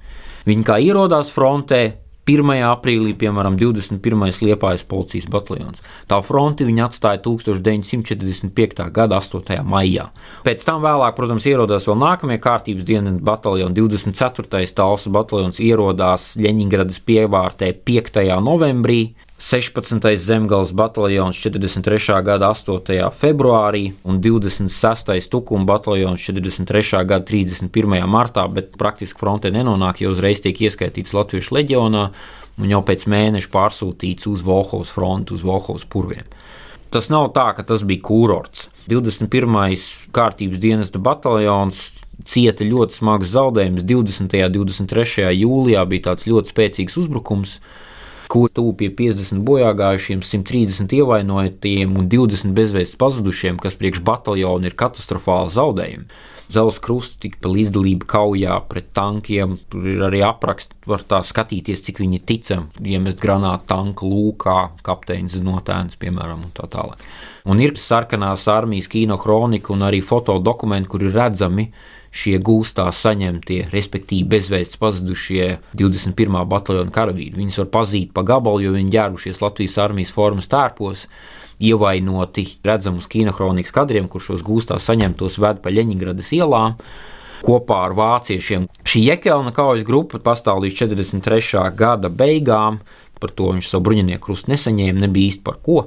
Viņi 0.48 0.64
kā 0.66 0.78
ierodās 0.82 1.30
frontē, 1.32 1.82
1. 2.22 2.50
aprīlī, 2.62 3.16
piemēram, 3.18 3.56
21. 3.58 4.28
liepājas 4.46 4.84
policijas 4.86 5.24
bataljons. 5.26 5.82
Tā 6.06 6.20
fronti 6.22 6.62
viņa 6.68 6.84
atstāja 6.86 7.18
1945. 7.24 8.84
gada 8.94 9.18
8. 9.18 9.56
maijā. 9.66 10.06
Pēc 10.46 10.62
tam 10.62 10.84
vēlāk, 10.84 11.16
protams, 11.16 11.48
ierodās 11.50 11.88
vēl 11.90 11.98
nākamie 11.98 12.38
kārtības 12.42 12.86
dienas 12.86 13.18
bataljoni. 13.26 13.74
24. 13.74 14.62
tālsu 14.78 15.10
bataljons 15.14 15.58
ierodās 15.58 16.36
Ļeņingradas 16.38 17.02
pievārtē 17.02 17.72
5. 17.90 18.22
novembrī. 18.46 19.00
16. 19.42 20.04
zemgājas 20.22 20.70
bataljons 20.70 21.38
43. 21.42 22.20
gada 22.22 22.52
8. 22.54 23.08
februārī 23.10 23.88
un 24.06 24.20
26. 24.22 25.10
tukuma 25.32 25.66
bataljons 25.66 26.22
43. 26.22 27.00
gada 27.10 27.26
31. 27.26 27.96
martā, 28.06 28.44
bet 28.46 28.76
praktiski 28.78 29.18
frontē 29.18 29.50
nenonāk, 29.50 29.98
jo 30.04 30.12
uzreiz 30.14 30.44
tiek 30.44 30.62
ieskaitīts 30.62 31.10
Latviešu 31.18 31.56
leģionā 31.58 32.04
un 32.62 32.70
jau 32.70 32.80
pēc 32.86 33.02
mēneša 33.10 33.50
pārsūtīts 33.50 34.30
uz 34.30 34.46
Volhovas 34.46 34.94
fronti, 34.94 35.34
uz 35.34 35.42
Volhovas 35.42 35.88
purviem. 35.90 36.30
Tas 36.94 37.10
nav 37.10 37.32
tā, 37.34 37.48
ka 37.58 37.66
tas 37.66 37.82
bija 37.82 38.06
kūrorts. 38.06 38.68
21. 38.86 39.74
kārtības 40.14 40.62
dienesta 40.62 41.02
bataljons 41.02 41.88
cieta 42.30 42.62
ļoti 42.62 43.02
smags 43.02 43.34
zaudējums. 43.34 43.82
20. 43.90 44.38
un 44.46 44.58
23. 44.62 45.32
jūlijā 45.34 45.82
bija 45.90 46.12
tāds 46.12 46.30
ļoti 46.30 46.54
spēcīgs 46.54 47.02
uzbrukums 47.02 47.58
kur 48.32 48.48
tuvu 48.48 48.72
pie 48.80 48.88
50 48.96 49.42
bojāgājušiem, 49.44 50.22
130 50.24 50.94
ievainotiem 50.96 51.98
un 52.00 52.06
20 52.08 52.54
bezvēsts 52.56 52.96
pazudušiem, 53.00 53.58
kas 53.60 53.76
priekš 53.76 54.00
bataljona 54.06 54.70
ir 54.70 54.76
katastrofāli 54.78 55.52
zaudējumi. 55.52 56.06
Zelsa 56.52 56.82
krusta 56.84 57.20
tika 57.22 57.38
pa 57.44 57.50
līdzdalību 57.52 58.08
kaujā 58.08 58.56
pret 58.68 58.90
tankiem. 58.96 59.54
Tur 59.72 59.86
ir 59.88 60.02
arī 60.08 60.20
apraksts, 60.26 60.74
var 60.88 61.04
tā 61.08 61.22
skatīties, 61.24 61.84
cik 61.86 62.02
viņi 62.02 62.20
ticami 62.28 62.92
iemest 62.92 63.20
granātu 63.22 63.68
tanku 63.72 64.08
lūkā, 64.10 64.58
kapteinis 64.84 65.38
Zinotēns, 65.38 65.96
piemēram, 66.00 66.44
un 66.48 66.52
tā 66.56 66.68
tālāk. 66.72 67.00
Un 67.48 67.62
ir 67.62 67.76
sarkanās 67.80 68.44
armijas 68.52 68.90
kino 68.92 69.16
kronika 69.20 69.72
un 69.72 69.86
arī 69.88 70.02
fotodokumenti, 70.04 70.92
kur 70.92 71.04
ir 71.06 71.16
redzami 71.16 71.70
šie 72.12 72.36
gūstā 72.44 72.86
saņemtie, 72.92 73.66
respektīvi 73.72 74.28
bezvēsts 74.34 74.78
pazudušie 74.80 75.46
21. 75.78 76.42
bataljona 76.48 76.92
karavīri. 76.92 77.38
Viņus 77.40 77.62
var 77.64 77.70
pazīt 77.78 78.12
pa 78.12 78.24
gabalu, 78.28 78.66
jo 78.66 78.74
viņi 78.76 78.92
ģērbušies 78.92 79.40
Latvijas 79.42 79.78
armijas 79.80 80.12
formas 80.12 80.50
tērpos. 80.52 81.06
Ievainoti 81.62 82.46
redzamus 82.66 83.06
kinokronikas 83.08 83.72
kadriem, 83.74 84.08
kur 84.10 84.22
šos 84.24 84.42
gūstā 84.44 84.80
saņemtos 84.82 85.38
ved 85.40 85.62
pa 85.62 85.72
Leņņģeradas 85.72 86.32
ielām 86.36 86.76
kopā 87.42 87.78
ar 87.88 87.94
vāciešiem. 87.98 88.68
Šī 88.86 89.04
Jekelna 89.08 89.52
kaujas 89.54 89.86
grupa 89.86 90.20
pastāv 90.22 90.62
līdz 90.62 90.84
43. 90.84 91.62
gada 91.78 92.10
beigām, 92.10 92.80
par 93.22 93.32
to 93.38 93.52
viņš 93.54 93.70
savu 93.70 93.86
bruņinieku 93.88 94.26
krustu 94.26 94.52
nesaņēma, 94.52 95.04
nebija 95.06 95.30
īsti 95.30 95.44
par 95.46 95.60
ko. 95.64 95.78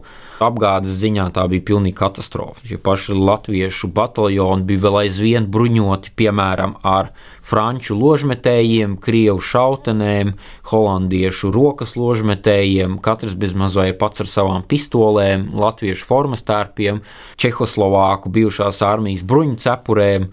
Apgādes 0.43 0.97
ziņā 0.99 1.27
tā 1.35 1.45
bija 1.51 1.63
pilnīga 1.69 1.99
katastrofa. 2.05 2.63
Jo 2.67 2.79
paši 2.83 3.15
latviešu 3.15 3.91
bataljoni 3.95 4.67
bija 4.67 4.83
vēl 4.87 4.99
aizvien 5.03 5.47
bruņoti, 5.51 6.15
piemēram, 6.19 6.77
ar 6.83 7.11
franču 7.45 7.95
ložmetējiem, 7.99 8.97
krievu 9.03 9.43
šautenēm, 9.43 10.33
holandiešu 10.71 11.53
rokas 11.55 11.95
ložmetējiem, 11.99 12.99
katrs 13.05 13.37
bezmaz 13.39 13.77
vai 13.77 13.91
pats 13.95 14.25
ar 14.25 14.31
savām 14.31 14.65
pistolēm, 14.67 15.51
latviešu 15.55 16.07
formas 16.09 16.45
tērpiem, 16.47 17.03
čehoslovāku 17.39 18.31
bijušās 18.33 18.81
armijas 18.85 19.25
bruņu 19.27 19.59
cepurēm. 19.65 20.31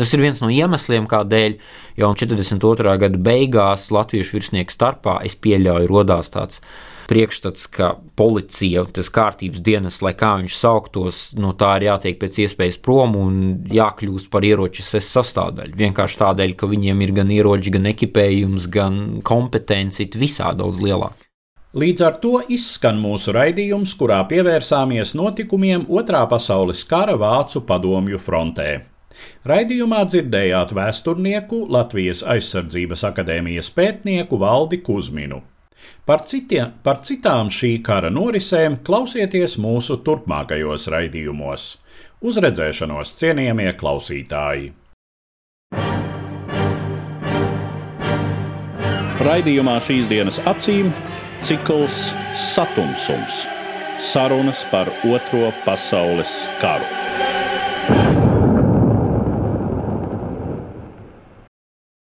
Tas 0.00 0.14
ir 0.16 0.22
viens 0.24 0.38
no 0.40 0.48
iemesliem, 0.48 1.04
kādēļ 1.04 1.58
jau 2.00 2.08
42. 2.16 2.92
gada 3.02 3.18
beigās 3.20 3.90
latviešu 3.92 4.38
virsnieku 4.38 4.72
starpā 4.72 5.18
es 5.28 5.34
pieļauju, 5.36 5.90
radās 5.92 6.32
tāds 6.32 6.62
priekšstats, 7.10 7.66
ka 7.74 7.90
policija, 8.16 8.86
tas 8.96 9.10
kārtības 9.12 9.60
dienas, 9.66 9.98
lai 10.00 10.14
kā 10.16 10.30
viņš 10.40 10.56
sauktos, 10.56 11.18
no 11.36 11.52
tā 11.58 11.74
ir 11.76 11.90
jātiek 11.90 12.16
pēc 12.16 12.38
iespējas 12.46 12.78
prom 12.80 13.18
un 13.20 13.34
jākļūst 13.68 14.30
par 14.32 14.46
ieroču 14.48 14.86
sastāvdaļu. 14.88 15.76
Vienkārši 15.82 16.20
tādēļ, 16.22 16.54
ka 16.56 16.70
viņiem 16.70 17.02
ir 17.04 17.12
gan 17.18 17.32
ieroči, 17.34 17.74
gan 17.74 17.90
ekipējums, 17.90 18.70
gan 18.72 19.00
kompetence 19.26 20.06
visā 20.16 20.54
daudz 20.56 20.80
lielāka. 20.80 21.28
Līdz 21.76 22.06
ar 22.06 22.16
to 22.24 22.38
izskan 22.48 22.96
mūsu 22.98 23.34
raidījums, 23.36 23.92
kurā 24.00 24.22
pievērsāmies 24.30 25.12
notikumiem 25.18 25.84
Otrā 25.92 26.24
pasaules 26.30 26.86
kara 26.88 27.20
Vācu 27.20 27.62
padomju 27.68 28.18
frontē. 28.18 28.70
Raidījumā 29.46 30.02
dzirdējāt 30.08 30.74
vēsturnieku 30.76 31.62
Latvijas 31.72 32.24
aizsardzības 32.24 33.06
akadēmijas 33.10 33.70
pētnieku 33.76 34.40
Valdi 34.40 34.80
Kusminu. 34.84 35.42
Par, 36.04 36.24
citiem, 36.28 36.74
par 36.84 37.00
citām 37.06 37.48
šī 37.52 37.78
kara 37.84 38.10
norisēm 38.12 38.80
klausieties 38.84 39.56
mūsu 39.62 40.00
turpmākajos 40.04 40.90
raidījumos. 40.92 41.70
Uz 42.20 42.40
redzēšanos, 42.44 43.14
cienījamie 43.20 43.72
klausītāji! 43.80 44.74
Raidījumā 49.20 49.74
šīs 49.84 50.08
dienas 50.08 50.38
acīm 50.48 50.92
cikls 51.44 52.10
Satumsums- 52.40 53.42
sarunas 54.12 54.64
par 54.70 54.88
Otro 55.04 55.52
pasaules 55.64 56.48
karu. 56.60 57.29